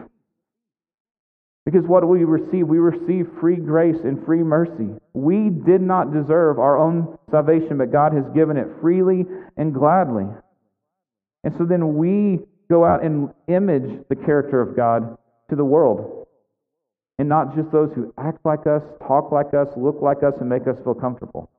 Because 1.67 1.85
what 1.85 2.09
we 2.09 2.25
receive? 2.25 2.67
We 2.67 2.79
receive 2.79 3.29
free 3.39 3.57
grace 3.57 3.99
and 4.03 4.25
free 4.25 4.43
mercy. 4.43 4.89
We 5.13 5.51
did 5.51 5.83
not 5.83 6.15
deserve 6.15 6.59
our 6.59 6.79
own 6.79 7.19
salvation, 7.31 7.77
but 7.77 7.93
God 7.93 8.15
has 8.15 8.25
given 8.35 8.57
it 8.57 8.69
freely 8.81 9.27
and 9.59 9.75
gladly. 9.75 10.25
And 11.45 11.55
so 11.59 11.67
then 11.67 11.97
we 11.97 12.39
go 12.71 12.83
out 12.83 13.05
and 13.05 13.29
image 13.47 14.07
the 14.09 14.17
character 14.17 14.63
of 14.63 14.75
God 14.75 15.19
to 15.51 15.57
the 15.57 15.65
world. 15.67 16.26
And 17.19 17.29
not 17.29 17.57
just 17.57 17.71
those 17.73 17.91
who 17.95 18.13
act 18.19 18.45
like 18.45 18.67
us, 18.67 18.83
talk 19.07 19.33
like 19.33 19.55
us, 19.55 19.69
look 19.77 20.03
like 20.03 20.23
us, 20.23 20.35
and 20.41 20.49
make 20.49 20.67
us 20.67 20.77
feel 20.85 20.95
comfortable, 20.95 21.51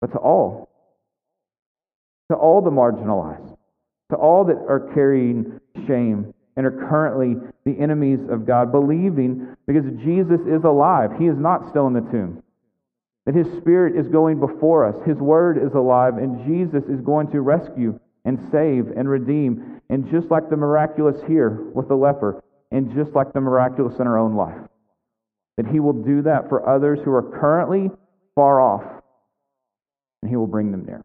but 0.00 0.12
to 0.12 0.18
all. 0.18 0.68
To 2.30 2.36
all 2.36 2.62
the 2.62 2.70
marginalized 2.70 3.56
to 4.10 4.16
all 4.16 4.44
that 4.44 4.58
are 4.68 4.90
carrying 4.92 5.60
shame 5.86 6.34
and 6.56 6.66
are 6.66 6.86
currently 6.88 7.36
the 7.64 7.80
enemies 7.80 8.20
of 8.28 8.46
God, 8.46 8.70
believing 8.70 9.56
because 9.66 9.84
Jesus 10.04 10.40
is 10.46 10.64
alive. 10.64 11.10
He 11.18 11.26
is 11.26 11.38
not 11.38 11.70
still 11.70 11.86
in 11.86 11.94
the 11.94 12.00
tomb. 12.10 12.42
That 13.26 13.34
his 13.34 13.46
spirit 13.58 13.96
is 13.96 14.08
going 14.08 14.40
before 14.40 14.86
us. 14.86 14.96
His 15.06 15.16
word 15.18 15.56
is 15.56 15.72
alive, 15.74 16.16
and 16.16 16.44
Jesus 16.44 16.84
is 16.88 17.00
going 17.00 17.30
to 17.30 17.40
rescue 17.40 17.98
and 18.24 18.38
save 18.50 18.88
and 18.96 19.08
redeem. 19.08 19.80
And 19.88 20.10
just 20.10 20.30
like 20.30 20.50
the 20.50 20.56
miraculous 20.56 21.16
here 21.26 21.50
with 21.72 21.88
the 21.88 21.94
leper, 21.94 22.42
and 22.70 22.94
just 22.94 23.12
like 23.12 23.32
the 23.32 23.40
miraculous 23.40 23.98
in 23.98 24.06
our 24.06 24.18
own 24.18 24.34
life, 24.36 24.60
that 25.56 25.66
he 25.66 25.80
will 25.80 25.92
do 25.92 26.22
that 26.22 26.48
for 26.48 26.68
others 26.68 26.98
who 27.04 27.12
are 27.12 27.38
currently 27.40 27.90
far 28.34 28.60
off, 28.60 29.02
and 30.22 30.30
he 30.30 30.36
will 30.36 30.46
bring 30.46 30.70
them 30.70 30.84
near 30.84 31.04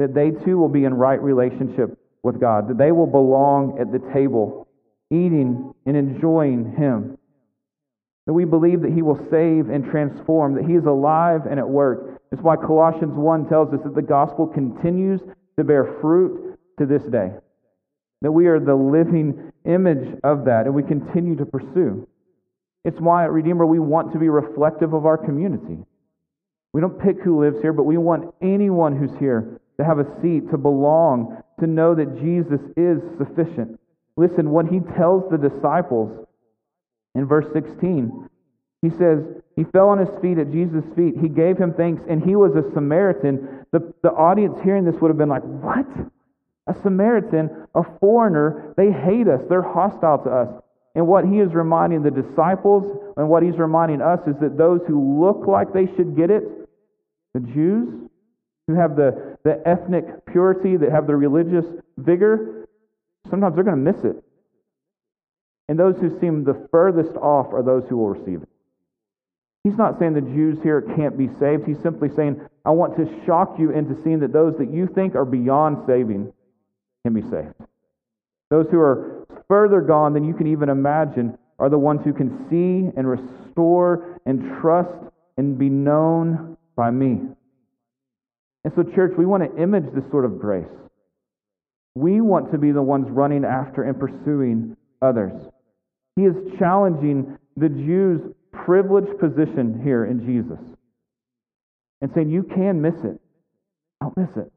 that 0.00 0.14
they 0.14 0.30
too 0.30 0.56
will 0.56 0.68
be 0.68 0.84
in 0.84 0.94
right 0.94 1.22
relationship 1.22 1.96
with 2.22 2.40
God, 2.40 2.68
that 2.68 2.78
they 2.78 2.90
will 2.90 3.06
belong 3.06 3.78
at 3.78 3.92
the 3.92 4.00
table, 4.12 4.66
eating 5.10 5.74
and 5.84 5.96
enjoying 5.96 6.74
Him. 6.76 7.18
That 8.26 8.32
we 8.32 8.46
believe 8.46 8.80
that 8.80 8.92
He 8.92 9.02
will 9.02 9.20
save 9.30 9.68
and 9.68 9.84
transform, 9.84 10.54
that 10.54 10.64
He 10.64 10.74
is 10.74 10.86
alive 10.86 11.42
and 11.48 11.60
at 11.60 11.68
work. 11.68 12.20
That's 12.30 12.42
why 12.42 12.56
Colossians 12.56 13.12
1 13.14 13.48
tells 13.48 13.74
us 13.74 13.80
that 13.84 13.94
the 13.94 14.02
gospel 14.02 14.46
continues 14.46 15.20
to 15.58 15.64
bear 15.64 15.98
fruit 16.00 16.58
to 16.78 16.86
this 16.86 17.02
day. 17.04 17.32
That 18.22 18.32
we 18.32 18.46
are 18.46 18.60
the 18.60 18.74
living 18.74 19.52
image 19.64 20.18
of 20.24 20.44
that, 20.44 20.66
and 20.66 20.74
we 20.74 20.82
continue 20.82 21.36
to 21.36 21.46
pursue. 21.46 22.06
It's 22.84 23.00
why 23.00 23.24
at 23.24 23.32
Redeemer 23.32 23.66
we 23.66 23.78
want 23.78 24.12
to 24.12 24.18
be 24.18 24.28
reflective 24.28 24.92
of 24.92 25.06
our 25.06 25.18
community. 25.18 25.78
We 26.72 26.80
don't 26.80 27.00
pick 27.00 27.20
who 27.22 27.40
lives 27.40 27.60
here, 27.60 27.72
but 27.72 27.84
we 27.84 27.98
want 27.98 28.34
anyone 28.40 28.96
who's 28.96 29.16
here 29.18 29.60
to 29.78 29.84
have 29.84 29.98
a 29.98 30.20
seat, 30.20 30.50
to 30.50 30.58
belong, 30.58 31.42
to 31.58 31.66
know 31.66 31.94
that 31.94 32.20
Jesus 32.20 32.60
is 32.76 33.00
sufficient. 33.18 33.78
Listen, 34.16 34.50
what 34.50 34.66
he 34.66 34.80
tells 34.96 35.28
the 35.30 35.38
disciples 35.38 36.26
in 37.14 37.26
verse 37.26 37.46
16 37.52 38.28
He 38.82 38.90
says, 38.90 39.18
He 39.56 39.64
fell 39.64 39.88
on 39.88 39.98
his 39.98 40.10
feet 40.22 40.38
at 40.38 40.52
Jesus' 40.52 40.84
feet. 40.94 41.14
He 41.20 41.28
gave 41.28 41.58
him 41.58 41.74
thanks, 41.74 42.02
and 42.08 42.22
he 42.22 42.36
was 42.36 42.54
a 42.54 42.70
Samaritan. 42.72 43.66
The, 43.72 43.92
the 44.02 44.10
audience 44.10 44.58
hearing 44.62 44.84
this 44.84 44.96
would 45.00 45.08
have 45.08 45.18
been 45.18 45.28
like, 45.28 45.42
What? 45.42 45.86
A 46.66 46.74
Samaritan, 46.82 47.66
a 47.74 47.82
foreigner, 47.98 48.74
they 48.76 48.92
hate 48.92 49.28
us. 49.28 49.42
They're 49.48 49.62
hostile 49.62 50.18
to 50.18 50.30
us. 50.30 50.62
And 50.94 51.06
what 51.06 51.24
he 51.24 51.38
is 51.38 51.54
reminding 51.54 52.02
the 52.02 52.10
disciples 52.10 52.98
and 53.16 53.28
what 53.28 53.42
he's 53.42 53.56
reminding 53.56 54.02
us 54.02 54.20
is 54.26 54.36
that 54.40 54.58
those 54.58 54.80
who 54.86 55.20
look 55.20 55.46
like 55.46 55.72
they 55.72 55.86
should 55.86 56.16
get 56.16 56.30
it, 56.30 56.42
the 57.32 57.40
Jews, 57.40 58.08
who 58.66 58.74
have 58.74 58.96
the, 58.96 59.38
the 59.44 59.62
ethnic 59.66 60.26
purity, 60.26 60.76
that 60.76 60.90
have 60.90 61.06
the 61.06 61.16
religious 61.16 61.66
vigor, 61.96 62.66
sometimes 63.30 63.54
they're 63.54 63.64
going 63.64 63.84
to 63.84 63.92
miss 63.92 64.04
it. 64.04 64.22
And 65.68 65.78
those 65.78 65.96
who 65.98 66.18
seem 66.18 66.42
the 66.42 66.68
furthest 66.72 67.16
off 67.16 67.52
are 67.52 67.62
those 67.62 67.88
who 67.88 67.96
will 67.96 68.10
receive 68.10 68.42
it. 68.42 68.48
He's 69.62 69.76
not 69.76 69.98
saying 69.98 70.14
the 70.14 70.20
Jews 70.22 70.58
here 70.62 70.80
can't 70.80 71.16
be 71.16 71.28
saved. 71.38 71.66
He's 71.66 71.80
simply 71.80 72.08
saying, 72.08 72.40
I 72.64 72.70
want 72.70 72.96
to 72.96 73.24
shock 73.24 73.56
you 73.58 73.70
into 73.70 74.00
seeing 74.02 74.20
that 74.20 74.32
those 74.32 74.56
that 74.58 74.72
you 74.72 74.86
think 74.86 75.14
are 75.14 75.24
beyond 75.24 75.86
saving 75.86 76.32
can 77.04 77.14
be 77.14 77.22
saved. 77.22 77.54
Those 78.50 78.66
who 78.70 78.80
are 78.80 79.26
further 79.48 79.80
gone 79.80 80.12
than 80.12 80.24
you 80.24 80.34
can 80.34 80.46
even 80.48 80.68
imagine 80.68 81.38
are 81.58 81.68
the 81.68 81.78
ones 81.78 82.00
who 82.04 82.12
can 82.12 82.48
see 82.48 82.90
and 82.96 83.08
restore 83.08 84.20
and 84.26 84.60
trust 84.60 84.98
and 85.36 85.58
be 85.58 85.68
known 85.68 86.56
by 86.76 86.90
me. 86.90 87.20
And 88.64 88.72
so, 88.74 88.82
church, 88.82 89.12
we 89.16 89.26
want 89.26 89.42
to 89.42 89.62
image 89.62 89.84
this 89.94 90.04
sort 90.10 90.24
of 90.24 90.38
grace. 90.38 90.66
We 91.94 92.20
want 92.20 92.52
to 92.52 92.58
be 92.58 92.72
the 92.72 92.82
ones 92.82 93.06
running 93.10 93.44
after 93.44 93.82
and 93.82 93.98
pursuing 93.98 94.76
others. 95.02 95.32
He 96.16 96.22
is 96.22 96.34
challenging 96.58 97.38
the 97.56 97.68
Jews' 97.68 98.20
privileged 98.52 99.18
position 99.18 99.80
here 99.82 100.04
in 100.04 100.24
Jesus 100.26 100.58
and 102.00 102.10
saying, 102.14 102.30
You 102.30 102.42
can 102.42 102.80
miss 102.80 102.96
it. 103.04 103.20
Don't 104.00 104.16
miss 104.16 104.36
it. 104.36 104.52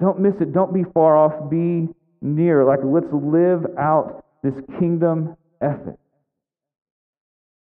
Don't 0.00 0.20
miss 0.20 0.34
it. 0.40 0.52
Don't 0.52 0.72
be 0.72 0.84
far 0.94 1.16
off. 1.16 1.50
Be 1.50 1.88
near. 2.20 2.64
Like, 2.64 2.80
let's 2.84 3.12
live 3.12 3.66
out 3.78 4.24
this 4.42 4.54
kingdom 4.78 5.36
ethic. 5.60 5.96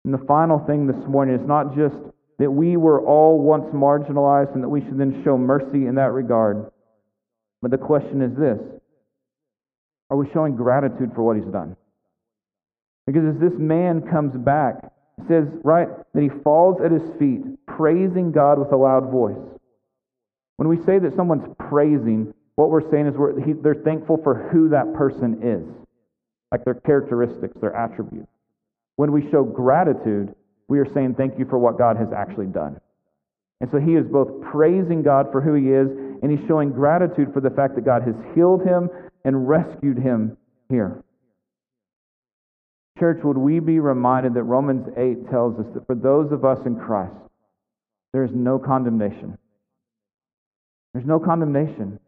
And 0.05 0.13
the 0.13 0.25
final 0.27 0.59
thing 0.67 0.87
this 0.87 1.09
morning 1.09 1.37
is 1.37 1.47
not 1.47 1.77
just 1.77 1.95
that 2.39 2.51
we 2.51 2.77
were 2.77 3.01
all 3.07 3.41
once 3.41 3.67
marginalized 3.73 4.55
and 4.55 4.63
that 4.65 4.69
we 4.69 4.81
should 4.81 4.99
then 4.99 5.23
show 5.25 5.39
mercy 5.39 5.87
in 5.87 5.95
that 5.95 6.13
regard. 6.13 6.71
But 7.61 7.71
the 7.71 7.79
question 7.79 8.21
is 8.21 8.37
this 8.37 8.59
Are 10.11 10.17
we 10.17 10.29
showing 10.33 10.57
gratitude 10.57 11.13
for 11.15 11.23
what 11.23 11.37
he's 11.37 11.53
done? 11.53 11.77
Because 13.07 13.35
as 13.35 13.41
this 13.41 13.59
man 13.59 14.03
comes 14.03 14.37
back, 14.37 14.93
it 15.19 15.25
says, 15.29 15.45
right, 15.65 15.89
that 16.15 16.23
he 16.23 16.29
falls 16.43 16.81
at 16.85 16.91
his 16.91 17.03
feet, 17.19 17.43
praising 17.67 18.33
God 18.33 18.59
with 18.59 18.73
a 18.73 18.77
loud 18.77 19.11
voice. 19.11 19.37
When 20.57 20.69
we 20.69 20.77
say 20.85 20.99
that 20.99 21.17
someone's 21.17 21.49
praising, 21.59 22.33
what 22.57 22.71
we're 22.71 22.89
saying 22.91 23.07
is 23.07 23.15
we're, 23.17 23.41
he, 23.45 23.53
they're 23.53 23.75
thankful 23.75 24.19
for 24.23 24.49
who 24.51 24.69
that 24.71 24.93
person 24.95 25.41
is, 25.43 25.67
like 26.51 26.65
their 26.65 26.75
characteristics, 26.75 27.57
their 27.61 27.75
attributes. 27.75 28.29
When 28.97 29.13
we 29.13 29.31
show 29.31 29.43
gratitude, 29.43 30.35
we 30.69 30.79
are 30.79 30.93
saying 30.93 31.15
thank 31.15 31.39
you 31.39 31.47
for 31.47 31.59
what 31.59 31.79
God 31.79 31.97
has 31.97 32.09
actually 32.15 32.47
done. 32.47 32.81
And 33.61 33.71
so 33.71 33.79
he 33.79 33.95
is 33.95 34.07
both 34.07 34.43
praising 34.43 35.03
God 35.03 35.29
for 35.31 35.41
who 35.41 35.55
he 35.55 35.71
is, 35.71 35.89
and 36.23 36.31
he's 36.31 36.47
showing 36.49 36.71
gratitude 36.73 37.33
for 37.33 37.41
the 37.41 37.51
fact 37.51 37.75
that 37.77 37.85
God 37.85 38.03
has 38.03 38.15
healed 38.35 38.63
him 38.63 38.91
and 39.25 39.49
rescued 39.49 39.99
him 39.99 40.37
here. 40.69 41.03
Church, 42.99 43.21
would 43.25 43.39
we 43.39 43.61
be 43.61 43.81
reminded 43.81 44.35
that 44.35 44.43
Romans 44.43 44.87
8 44.97 45.31
tells 45.31 45.59
us 45.59 45.67
that 45.75 45.87
for 45.87 45.95
those 45.95 46.31
of 46.33 46.45
us 46.45 46.59
in 46.67 46.77
Christ, 46.77 47.15
there 48.13 48.25
is 48.25 48.31
no 48.35 48.59
condemnation. 48.59 49.39
There's 50.93 51.07
no 51.07 51.19
condemnation. 51.19 51.99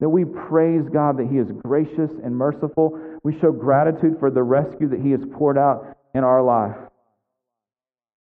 That 0.00 0.08
we 0.08 0.24
praise 0.24 0.82
God 0.92 1.18
that 1.18 1.28
He 1.30 1.38
is 1.38 1.50
gracious 1.64 2.10
and 2.22 2.36
merciful. 2.36 2.98
We 3.22 3.38
show 3.40 3.52
gratitude 3.52 4.16
for 4.18 4.30
the 4.30 4.42
rescue 4.42 4.88
that 4.88 5.00
He 5.00 5.12
has 5.12 5.20
poured 5.32 5.56
out 5.56 5.96
in 6.14 6.24
our 6.24 6.42
life. 6.42 6.76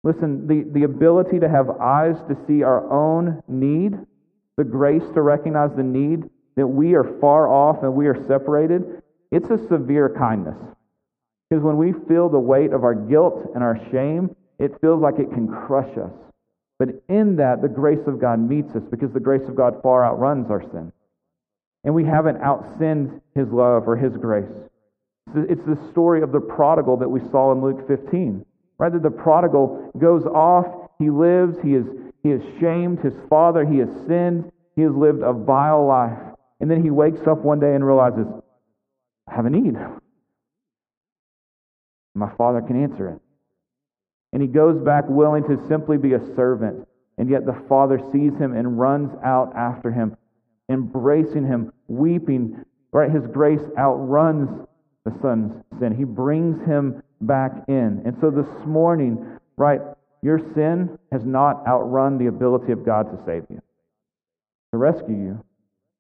Listen, 0.04 0.48
the, 0.48 0.64
the 0.72 0.84
ability 0.84 1.40
to 1.40 1.50
have 1.50 1.70
eyes 1.70 2.16
to 2.30 2.38
see 2.48 2.64
our 2.64 2.90
own 2.92 3.44
need, 3.48 3.94
the 4.56 4.64
grace 4.64 5.04
to 5.14 5.22
recognize 5.22 5.76
the 5.76 5.84
need 5.84 6.30
that 6.56 6.68
we 6.68 6.94
are 6.96 7.20
far 7.20 7.48
off 7.48 7.84
and 7.84 7.94
we 7.94 8.08
are 8.08 8.26
separated, 8.28 9.02
it's 9.32 9.50
a 9.50 9.68
severe 9.68 10.14
kindness. 10.18 10.58
Because 11.50 11.64
when 11.64 11.78
we 11.78 11.94
feel 12.08 12.30
the 12.30 12.40
weight 12.40 12.72
of 12.74 12.84
our 12.84 12.96
guilt 12.96 13.52
and 13.54 13.64
our 13.64 13.78
shame, 13.92 14.36
it 14.60 14.80
feels 14.82 15.02
like 15.02 15.20
it 15.20 15.32
can 15.32 15.48
crush 15.48 15.98
us. 15.98 16.12
But 16.80 16.90
in 17.10 17.38
that, 17.38 17.62
the 17.62 17.68
grace 17.68 18.06
of 18.06 18.20
God 18.20 18.40
meets 18.40 18.76
us 18.76 18.84
because 18.90 19.12
the 19.12 19.20
grace 19.20 19.48
of 19.48 19.56
God 19.56 19.82
far 19.82 20.06
outruns 20.06 20.52
our 20.52 20.62
sin. 20.72 20.92
And 21.84 21.96
we 21.96 22.06
haven't 22.06 22.42
outsinned 22.42 23.22
His 23.34 23.50
love 23.50 23.88
or 23.88 23.96
His 23.96 24.16
grace. 24.18 24.52
It's 25.36 25.66
the 25.66 25.80
story 25.92 26.22
of 26.22 26.32
the 26.32 26.40
prodigal 26.40 26.98
that 26.98 27.10
we 27.10 27.20
saw 27.32 27.52
in 27.52 27.62
Luke 27.62 27.88
15. 27.88 28.46
Right? 28.78 28.94
That 28.94 29.02
the 29.02 29.10
prodigal 29.10 29.92
goes 29.98 30.26
off, 30.26 30.66
he 31.00 31.10
lives, 31.10 31.58
he 31.64 31.74
is, 31.74 31.86
he 32.24 32.30
has 32.30 32.42
shamed 32.60 33.00
his 33.00 33.14
father, 33.30 33.66
he 33.66 33.80
has 33.80 33.90
sinned, 34.08 34.52
he 34.76 34.84
has 34.84 34.92
lived 34.94 35.24
a 35.24 35.34
vile 35.34 35.86
life. 35.86 36.18
And 36.60 36.70
then 36.70 36.84
he 36.84 36.92
wakes 36.92 37.26
up 37.28 37.40
one 37.40 37.60
day 37.60 37.74
and 37.74 37.86
realizes, 37.86 38.28
I 39.28 39.36
have 39.36 39.46
a 39.46 39.50
need. 39.50 39.76
My 42.14 42.32
father 42.36 42.62
can 42.62 42.84
answer 42.84 43.10
it. 43.10 43.22
And 44.38 44.44
he 44.44 44.54
goes 44.54 44.78
back 44.78 45.04
willing 45.08 45.44
to 45.46 45.58
simply 45.68 45.98
be 45.98 46.14
a 46.14 46.36
servant. 46.36 46.88
And 47.18 47.28
yet 47.28 47.48
the 47.48 47.60
father 47.68 48.00
sees 48.12 48.38
him 48.38 48.56
and 48.56 48.78
runs 48.78 49.12
out 49.24 49.52
after 49.56 49.90
him, 49.90 50.16
embracing 50.70 51.44
him, 51.44 51.74
weeping. 51.88 52.64
Right? 52.92 53.10
His 53.10 53.26
grace 53.26 53.64
outruns 53.80 54.68
the 55.06 55.20
son's 55.24 55.64
sin. 55.80 55.96
He 55.98 56.04
brings 56.04 56.64
him 56.68 57.02
back 57.20 57.52
in. 57.68 58.04
And 58.06 58.16
so 58.22 58.30
this 58.30 58.46
morning, 58.64 59.40
right, 59.58 59.82
your 60.22 60.38
sin 60.54 61.00
has 61.12 61.26
not 61.26 61.66
outrun 61.66 62.20
the 62.20 62.28
ability 62.28 62.72
of 62.72 62.86
God 62.86 63.10
to 63.10 63.18
save 63.26 63.44
you, 63.50 63.60
to 64.72 64.78
rescue 64.78 65.16
you, 65.16 65.44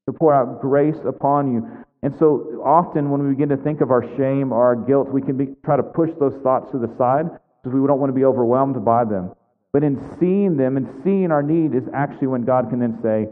to 0.05 0.13
pour 0.13 0.35
out 0.35 0.61
grace 0.61 0.99
upon 1.07 1.51
you. 1.51 1.67
And 2.03 2.15
so 2.19 2.61
often 2.63 3.09
when 3.09 3.23
we 3.23 3.31
begin 3.31 3.49
to 3.49 3.57
think 3.57 3.81
of 3.81 3.89
our 3.89 4.03
shame 4.15 4.51
or 4.51 4.63
our 4.63 4.75
guilt, 4.75 5.09
we 5.09 5.23
can 5.23 5.37
be, 5.37 5.55
try 5.65 5.75
to 5.75 5.81
push 5.81 6.11
those 6.19 6.35
thoughts 6.43 6.69
to 6.73 6.77
the 6.77 6.95
side 6.99 7.31
because 7.67 7.81
we 7.81 7.87
don't 7.87 7.99
want 7.99 8.09
to 8.09 8.15
be 8.15 8.23
overwhelmed 8.23 8.83
by 8.85 9.03
them. 9.03 9.31
But 9.73 9.83
in 9.83 9.99
seeing 10.19 10.55
them 10.55 10.77
and 10.77 10.87
seeing 11.03 11.31
our 11.31 11.43
need 11.43 11.75
is 11.75 11.83
actually 11.93 12.27
when 12.27 12.45
God 12.45 12.69
can 12.69 12.79
then 12.79 12.97
say, 13.03 13.27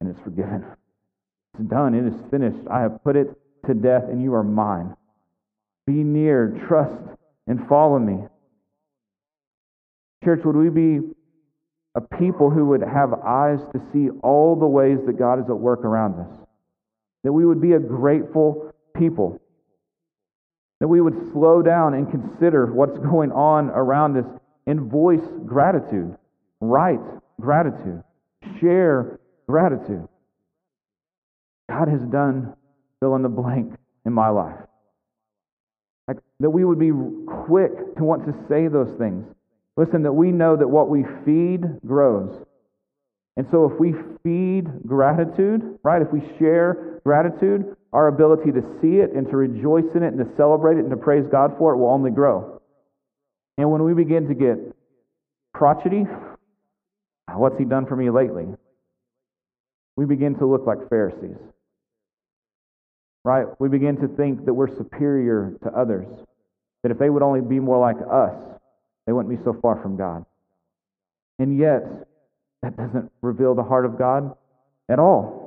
and 0.00 0.10
it's 0.10 0.20
forgiven. 0.22 0.64
It's 1.54 1.68
done. 1.68 1.94
It 1.94 2.06
is 2.06 2.14
finished. 2.30 2.68
I 2.70 2.80
have 2.80 3.02
put 3.02 3.16
it 3.16 3.28
to 3.66 3.74
death, 3.74 4.04
and 4.04 4.22
you 4.22 4.34
are 4.34 4.42
mine. 4.42 4.94
Be 5.86 6.04
near, 6.04 6.60
trust, 6.68 7.00
and 7.46 7.66
follow 7.68 7.98
me. 7.98 8.18
Church, 10.22 10.40
would 10.44 10.56
we 10.56 10.68
be 10.68 11.00
a 11.94 12.00
people 12.00 12.50
who 12.50 12.66
would 12.66 12.82
have 12.82 13.14
eyes 13.14 13.60
to 13.72 13.80
see 13.92 14.10
all 14.22 14.56
the 14.56 14.66
ways 14.66 14.98
that 15.06 15.18
God 15.18 15.38
is 15.38 15.46
at 15.48 15.58
work 15.58 15.84
around 15.84 16.20
us? 16.20 16.46
That 17.24 17.32
we 17.32 17.46
would 17.46 17.62
be 17.62 17.72
a 17.72 17.78
grateful 17.78 18.74
people. 18.94 19.40
That 20.80 20.88
we 20.88 21.00
would 21.00 21.32
slow 21.32 21.62
down 21.62 21.94
and 21.94 22.10
consider 22.10 22.66
what's 22.66 22.98
going 22.98 23.32
on 23.32 23.70
around 23.70 24.16
us 24.16 24.26
and 24.66 24.90
voice 24.90 25.26
gratitude, 25.46 26.16
write 26.60 27.00
gratitude, 27.40 28.02
share 28.60 29.20
gratitude. 29.48 30.08
God 31.68 31.88
has 31.88 32.00
done 32.02 32.54
fill 33.00 33.14
in 33.16 33.22
the 33.22 33.28
blank 33.28 33.74
in 34.04 34.12
my 34.12 34.28
life. 34.28 34.56
Like, 36.08 36.18
that 36.40 36.50
we 36.50 36.64
would 36.64 36.78
be 36.78 36.90
quick 37.46 37.96
to 37.96 38.04
want 38.04 38.26
to 38.26 38.34
say 38.48 38.68
those 38.68 38.96
things. 38.98 39.26
Listen, 39.76 40.02
that 40.02 40.12
we 40.12 40.32
know 40.32 40.56
that 40.56 40.68
what 40.68 40.88
we 40.88 41.04
feed 41.24 41.62
grows. 41.86 42.44
And 43.36 43.46
so 43.50 43.70
if 43.70 43.78
we 43.78 43.94
feed 44.22 44.86
gratitude, 44.86 45.78
right, 45.82 46.02
if 46.02 46.12
we 46.12 46.20
share 46.38 47.00
gratitude, 47.04 47.76
our 47.92 48.08
ability 48.08 48.52
to 48.52 48.62
see 48.80 48.98
it 48.98 49.12
and 49.12 49.28
to 49.28 49.36
rejoice 49.36 49.94
in 49.94 50.02
it 50.02 50.12
and 50.14 50.18
to 50.18 50.36
celebrate 50.36 50.76
it 50.76 50.80
and 50.80 50.90
to 50.90 50.96
praise 50.96 51.24
God 51.30 51.54
for 51.58 51.72
it 51.72 51.76
will 51.76 51.90
only 51.90 52.10
grow. 52.10 52.60
And 53.58 53.70
when 53.70 53.82
we 53.82 53.94
begin 53.94 54.28
to 54.28 54.34
get 54.34 54.58
crotchety, 55.52 56.06
what's 57.32 57.58
he 57.58 57.64
done 57.64 57.86
for 57.86 57.96
me 57.96 58.10
lately? 58.10 58.46
We 59.96 60.06
begin 60.06 60.36
to 60.36 60.46
look 60.46 60.66
like 60.66 60.88
Pharisees. 60.88 61.36
Right? 63.24 63.46
We 63.58 63.68
begin 63.68 63.96
to 63.98 64.08
think 64.08 64.46
that 64.46 64.54
we're 64.54 64.74
superior 64.76 65.54
to 65.64 65.70
others. 65.70 66.06
That 66.82 66.92
if 66.92 66.98
they 66.98 67.10
would 67.10 67.22
only 67.22 67.42
be 67.42 67.60
more 67.60 67.78
like 67.78 67.96
us, 68.10 68.34
they 69.06 69.12
wouldn't 69.12 69.36
be 69.36 69.44
so 69.44 69.58
far 69.60 69.82
from 69.82 69.96
God. 69.96 70.24
And 71.38 71.58
yet, 71.58 71.82
that 72.62 72.76
doesn't 72.76 73.10
reveal 73.20 73.54
the 73.54 73.62
heart 73.62 73.84
of 73.84 73.98
God 73.98 74.34
at 74.88 74.98
all. 74.98 75.39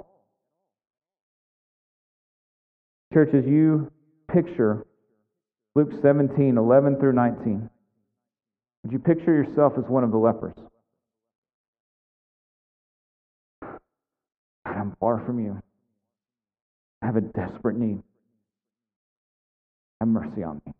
Church, 3.13 3.29
as 3.35 3.45
you 3.45 3.91
picture 4.33 4.87
Luke 5.75 5.91
17, 6.01 6.57
11 6.57 6.99
through 6.99 7.13
19, 7.13 7.69
Would 8.83 8.91
you 8.91 8.97
picture 8.97 9.33
yourself 9.33 9.73
as 9.77 9.85
one 9.85 10.03
of 10.03 10.09
the 10.09 10.17
lepers? 10.17 10.55
I'm 14.65 14.95
far 14.99 15.23
from 15.25 15.39
you. 15.39 15.61
I 17.03 17.05
have 17.05 17.15
a 17.15 17.21
desperate 17.21 17.77
need. 17.77 18.01
Have 19.99 20.09
mercy 20.09 20.43
on 20.43 20.61
me. 20.65 20.73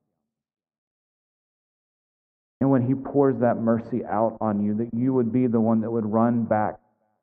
And 2.62 2.72
when 2.72 2.82
He 2.82 2.96
pours 2.96 3.40
that 3.42 3.58
mercy 3.58 4.04
out 4.06 4.38
on 4.42 4.64
you, 4.64 4.74
that 4.78 4.90
you 4.94 5.14
would 5.14 5.32
be 5.32 5.46
the 5.46 5.60
one 5.60 5.82
that 5.82 5.92
would 5.92 6.06
run 6.12 6.46
back 6.46 6.80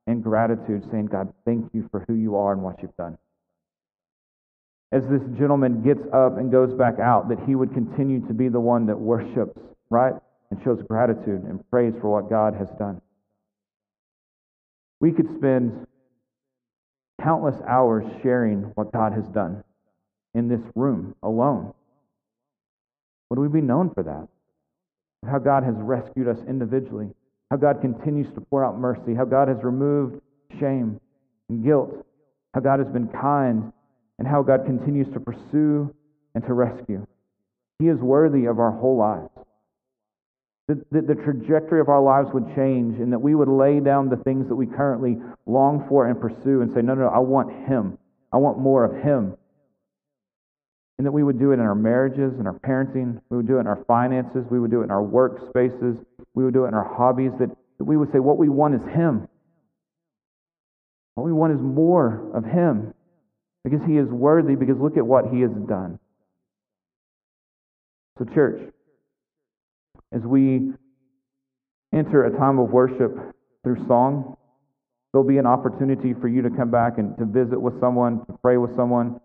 in 0.07 0.21
gratitude, 0.21 0.87
saying, 0.93 1.07
God, 1.07 1.33
thank 1.45 1.69
you 1.73 1.89
for 1.91 2.05
who 2.07 2.15
you 2.15 2.37
are 2.37 2.53
and 2.53 2.63
what 2.63 2.81
you've 2.81 2.97
done. 2.97 3.19
As 4.93 5.03
this 5.09 5.23
gentleman 5.39 5.83
gets 5.83 6.01
up 6.13 6.39
and 6.39 6.51
goes 6.51 6.73
back 6.75 6.99
out, 6.99 7.29
that 7.29 7.39
he 7.47 7.55
would 7.55 7.73
continue 7.73 8.27
to 8.27 8.35
be 8.35 8.49
the 8.49 8.59
one 8.59 8.87
that 8.87 8.99
worships, 8.99 9.59
right? 9.89 10.15
And 10.51 10.61
shows 10.65 10.83
gratitude 10.89 11.45
and 11.45 11.69
praise 11.71 11.95
for 12.01 12.11
what 12.11 12.29
God 12.29 12.55
has 12.55 12.69
done. 12.79 13.01
We 15.01 15.13
could 15.13 15.29
spend 15.39 15.87
countless 17.23 17.57
hours 17.69 18.05
sharing 18.23 18.63
what 18.75 18.93
God 18.93 19.13
has 19.13 19.25
done 19.33 19.63
in 20.35 20.49
this 20.49 20.61
room 20.75 21.15
alone. 21.23 21.73
Would 23.31 23.39
we 23.39 23.49
be 23.49 23.61
known 23.61 23.91
for 23.95 24.03
that? 24.03 24.29
How 25.31 25.39
God 25.39 25.63
has 25.63 25.75
rescued 25.77 26.29
us 26.29 26.39
individually, 26.49 27.11
how 27.51 27.59
God 27.59 27.81
continues 27.81 28.27
to 28.35 28.41
pour 28.41 28.65
out 28.65 28.79
mercy, 28.79 29.15
how 29.15 29.25
God 29.25 29.49
has 29.49 29.59
removed 29.63 30.21
shame 30.59 31.01
and 31.49 31.65
guilt, 31.65 32.07
how 32.55 32.61
God 32.61 32.81
has 32.81 32.89
been 32.89 33.09
kind, 33.09 33.73
and 34.21 34.29
how 34.29 34.43
God 34.43 34.67
continues 34.67 35.09
to 35.15 35.19
pursue 35.19 35.93
and 36.35 36.45
to 36.45 36.53
rescue. 36.53 37.07
He 37.81 37.89
is 37.89 37.99
worthy 37.99 38.45
of 38.45 38.61
our 38.61 38.71
whole 38.71 38.99
lives. 38.99 39.31
That 40.69 41.09
the, 41.09 41.15
trajectory 41.17 41.81
of 41.81 41.89
our 41.89 42.01
lives 42.01 42.29
would 42.33 42.55
change 42.55 43.01
and 43.01 43.13
that 43.13 43.19
we 43.19 43.35
would 43.35 43.49
lay 43.49 43.81
down 43.81 44.09
the 44.09 44.23
things 44.23 44.47
that 44.49 44.55
we 44.55 44.67
currently 44.67 45.17
long 45.47 45.85
for 45.89 46.07
and 46.07 46.21
pursue 46.21 46.61
and 46.61 46.73
say, 46.73 46.81
no, 46.81 46.95
no, 46.95 47.07
no, 47.07 47.09
I 47.09 47.19
want 47.19 47.51
Him. 47.67 47.99
I 48.33 48.37
want 48.37 48.59
more 48.59 48.85
of 48.85 49.03
Him. 49.03 49.37
And 50.99 51.07
that 51.07 51.13
we 51.13 51.25
would 51.25 51.41
do 51.41 51.51
it 51.51 51.55
in 51.55 51.61
our 51.61 51.75
marriages, 51.75 52.39
in 52.39 52.47
our 52.47 52.59
parenting, 52.61 53.21
we 53.31 53.39
would 53.39 53.49
do 53.49 53.57
it 53.57 53.61
in 53.61 53.67
our 53.67 53.83
finances, 53.89 54.45
we 54.51 54.61
would 54.61 54.71
do 54.71 54.83
it 54.83 54.85
in 54.85 54.91
our 54.93 55.03
work 55.03 55.49
spaces, 55.49 55.97
we 56.35 56.45
would 56.45 56.55
do 56.55 56.67
it 56.67 56.69
in 56.69 56.75
our 56.75 56.95
hobbies, 56.95 57.33
that, 57.41 57.49
that 57.79 57.85
we 57.85 57.97
would 57.97 58.13
say, 58.13 58.21
what 58.21 58.37
we 58.37 58.51
want 58.51 58.75
is 58.75 58.83
Him. 58.95 59.27
What 61.15 61.25
we 61.25 61.33
want 61.33 61.55
is 61.55 61.61
more 61.61 62.31
of 62.33 62.45
Him. 62.45 62.95
Because 63.65 63.81
He 63.87 63.97
is 63.97 64.09
worthy, 64.09 64.55
because 64.55 64.77
look 64.79 64.97
at 64.97 65.07
what 65.07 65.27
He 65.33 65.41
has 65.43 65.51
done. 65.69 65.99
So, 68.19 68.25
church, 68.35 68.61
as 70.13 70.23
we 70.23 70.73
enter 71.95 72.25
a 72.25 72.37
time 72.37 72.59
of 72.59 72.71
worship 72.71 73.17
through 73.63 73.87
song, 73.87 74.37
there'll 75.13 75.27
be 75.27 75.39
an 75.39 75.47
opportunity 75.47 76.15
for 76.15 76.29
you 76.29 76.43
to 76.43 76.51
come 76.51 76.71
back 76.71 76.99
and 76.99 77.17
to 77.19 77.25
visit 77.25 77.61
with 77.61 77.79
someone, 77.81 78.25
to 78.27 78.33
pray 78.43 78.57
with 78.57 78.75
someone. 78.77 79.21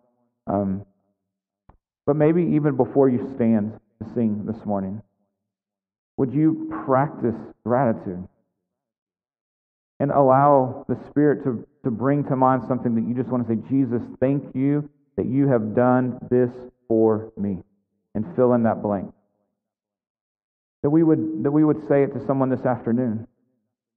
Um, 0.48 0.86
but 2.06 2.16
maybe 2.16 2.44
even 2.56 2.76
before 2.78 3.10
you 3.10 3.34
stand 3.36 3.80
to 4.02 4.14
sing 4.14 4.46
this 4.46 4.66
morning, 4.66 5.02
would 6.18 6.32
you 6.32 6.72
practice 6.86 7.36
gratitude 7.66 8.28
and 10.00 10.12
allow 10.12 10.86
the 10.90 10.98
Spirit 11.10 11.44
to, 11.44 11.66
to 11.84 11.92
bring 11.92 12.24
to 12.26 12.36
mind 12.36 12.64
something 12.68 12.96
that 12.96 13.08
you 13.08 13.14
just 13.14 13.30
want 13.30 13.48
to 13.48 13.56
say, 13.56 13.62
Jesus, 13.70 14.02
thank 14.20 14.44
you 14.54 14.90
that 15.18 15.26
you 15.26 15.48
have 15.48 15.76
done 15.76 16.20
this 16.30 16.52
for 16.88 17.32
me, 17.38 17.64
and 18.14 18.26
fill 18.36 18.54
in 18.54 18.64
that 18.64 18.82
blank 18.82 19.12
that 20.86 20.92
we 20.92 21.02
would, 21.02 21.44
that 21.44 21.50
we 21.50 21.64
would 21.64 21.88
say 21.88 22.04
it 22.04 22.14
to 22.14 22.24
someone 22.28 22.48
this 22.52 22.64
afternoon. 22.64 23.26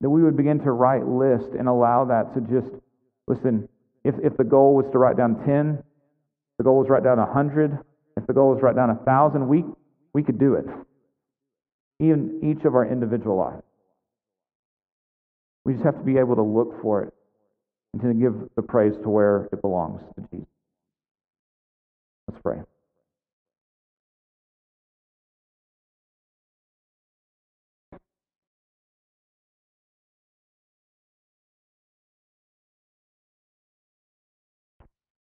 That 0.00 0.08
we 0.08 0.22
would 0.22 0.38
begin 0.38 0.58
to 0.60 0.72
write 0.72 1.06
lists 1.06 1.50
and 1.52 1.68
allow 1.68 2.06
that 2.06 2.32
to 2.32 2.40
just, 2.40 2.74
listen, 3.26 3.68
if, 4.04 4.14
if 4.24 4.38
the 4.38 4.44
goal 4.44 4.74
was 4.74 4.86
to 4.92 4.98
write 4.98 5.18
down 5.18 5.44
10, 5.44 5.82
the 6.56 6.64
goal 6.64 6.78
was 6.78 6.88
write 6.88 7.04
down 7.04 7.18
100, 7.18 7.78
if 8.16 8.26
the 8.26 8.32
goal 8.32 8.54
was 8.54 8.62
write 8.62 8.74
down 8.74 8.88
1,000, 8.88 9.46
we, 9.46 9.66
we 10.14 10.22
could 10.22 10.38
do 10.38 10.54
it. 10.54 10.64
Even 12.00 12.40
each 12.42 12.64
of 12.64 12.74
our 12.74 12.86
individual 12.86 13.36
lives. 13.36 13.67
We 15.64 15.74
just 15.74 15.84
have 15.84 15.98
to 15.98 16.04
be 16.04 16.18
able 16.18 16.36
to 16.36 16.42
look 16.42 16.80
for 16.80 17.02
it 17.02 17.14
and 17.92 18.02
to 18.02 18.14
give 18.14 18.48
the 18.56 18.62
praise 18.62 18.94
to 19.02 19.08
where 19.08 19.48
it 19.52 19.60
belongs 19.60 20.00
to 20.14 20.22
Jesus. 20.30 20.46
Let's 22.28 22.40
pray. 22.42 22.58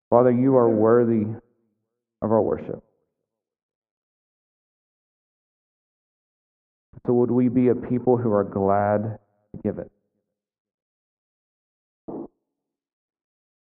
Father, 0.10 0.32
you 0.32 0.56
are 0.56 0.70
worthy 0.70 1.26
of 2.22 2.32
our 2.32 2.42
worship. 2.42 2.84
So 7.06 7.14
would 7.14 7.32
we 7.32 7.48
be 7.48 7.70
a 7.70 7.76
people 7.76 8.18
who 8.18 8.32
are 8.32 8.44
glad 8.44 9.20
to 9.56 9.62
give 9.64 9.78
it? 9.78 9.92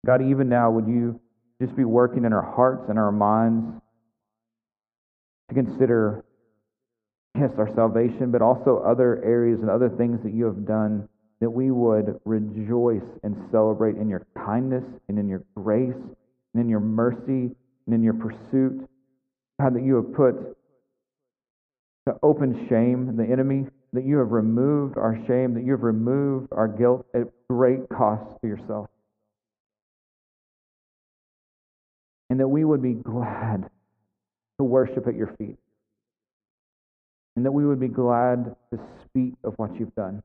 God, 0.09 0.23
even 0.27 0.49
now, 0.49 0.71
would 0.71 0.87
you 0.87 1.19
just 1.61 1.75
be 1.75 1.83
working 1.83 2.25
in 2.25 2.33
our 2.33 2.41
hearts 2.41 2.89
and 2.89 2.97
our 2.97 3.11
minds 3.11 3.79
to 5.49 5.53
consider, 5.53 6.25
yes, 7.37 7.51
our 7.59 7.69
salvation, 7.75 8.31
but 8.31 8.41
also 8.41 8.79
other 8.83 9.23
areas 9.23 9.59
and 9.61 9.69
other 9.69 9.87
things 9.87 10.19
that 10.23 10.33
you 10.33 10.45
have 10.45 10.65
done, 10.65 11.07
that 11.41 11.51
we 11.51 11.69
would 11.69 12.19
rejoice 12.25 13.07
and 13.21 13.35
celebrate 13.51 13.97
in 13.97 14.09
your 14.09 14.25
kindness 14.35 14.83
and 15.09 15.19
in 15.19 15.29
your 15.29 15.43
grace 15.55 15.93
and 15.93 16.63
in 16.63 16.67
your 16.67 16.79
mercy 16.79 17.55
and 17.85 17.93
in 17.93 18.01
your 18.01 18.15
pursuit. 18.15 18.89
God, 19.61 19.75
that 19.75 19.83
you 19.83 19.93
have 19.97 20.11
put 20.15 20.33
to 22.07 22.15
open 22.23 22.65
shame 22.67 23.15
the 23.15 23.31
enemy, 23.31 23.67
that 23.93 24.05
you 24.05 24.17
have 24.17 24.31
removed 24.31 24.97
our 24.97 25.19
shame, 25.27 25.53
that 25.53 25.63
you 25.63 25.73
have 25.73 25.83
removed 25.83 26.47
our 26.51 26.67
guilt 26.67 27.05
at 27.13 27.27
great 27.47 27.87
cost 27.89 28.41
to 28.41 28.47
yourself. 28.47 28.87
And 32.29 32.39
that 32.39 32.47
we 32.47 32.63
would 32.63 32.81
be 32.81 32.93
glad 32.93 33.69
to 34.57 34.63
worship 34.63 35.07
at 35.07 35.15
your 35.15 35.33
feet. 35.37 35.57
And 37.35 37.45
that 37.45 37.51
we 37.51 37.65
would 37.65 37.79
be 37.79 37.87
glad 37.87 38.55
to 38.71 38.79
speak 39.05 39.33
of 39.43 39.53
what 39.57 39.79
you've 39.79 39.95
done. 39.95 40.21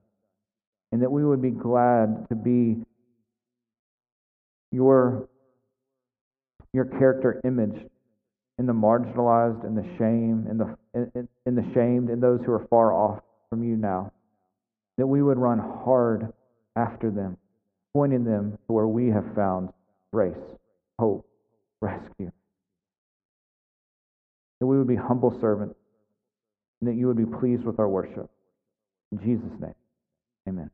And 0.93 1.03
that 1.03 1.11
we 1.11 1.25
would 1.25 1.41
be 1.41 1.51
glad 1.51 2.29
to 2.29 2.35
be 2.35 2.85
your 4.71 5.29
your 6.73 6.85
character 6.85 7.41
image 7.45 7.87
in 8.59 8.67
the 8.67 8.73
marginalized, 8.73 9.65
and 9.65 9.77
the 9.77 9.87
shame, 9.97 10.47
in 10.51 10.59
the 10.59 10.77
in, 10.95 11.29
in 11.47 11.55
the 11.55 11.65
shamed, 11.73 12.11
and 12.11 12.23
those 12.23 12.41
who 12.45 12.53
are 12.53 12.67
far 12.69 12.93
off 12.93 13.21
from 13.49 13.65
you 13.65 13.77
now. 13.77 14.13
That 14.99 15.07
we 15.07 15.23
would 15.23 15.39
run 15.39 15.59
hard 15.59 16.33
after 16.77 17.11
them, 17.11 17.37
pointing 17.93 18.25
them 18.25 18.59
to 18.67 18.73
where 18.73 18.87
we 18.87 19.09
have 19.09 19.25
found 19.35 19.71
grace, 20.13 20.35
hope, 20.99 21.27
rescue. 21.85 22.33
That 24.61 24.67
we 24.67 24.79
would 24.79 24.89
be 24.89 24.97
humble 24.97 25.39
servants, 25.41 25.77
and 26.81 26.89
that 26.89 26.95
you 26.95 27.07
would 27.07 27.17
be 27.17 27.27
pleased 27.27 27.65
with 27.65 27.79
our 27.79 27.89
worship. 27.89 28.31
In 29.13 29.19
Jesus' 29.19 29.61
name, 29.61 29.75
amen. 30.49 30.71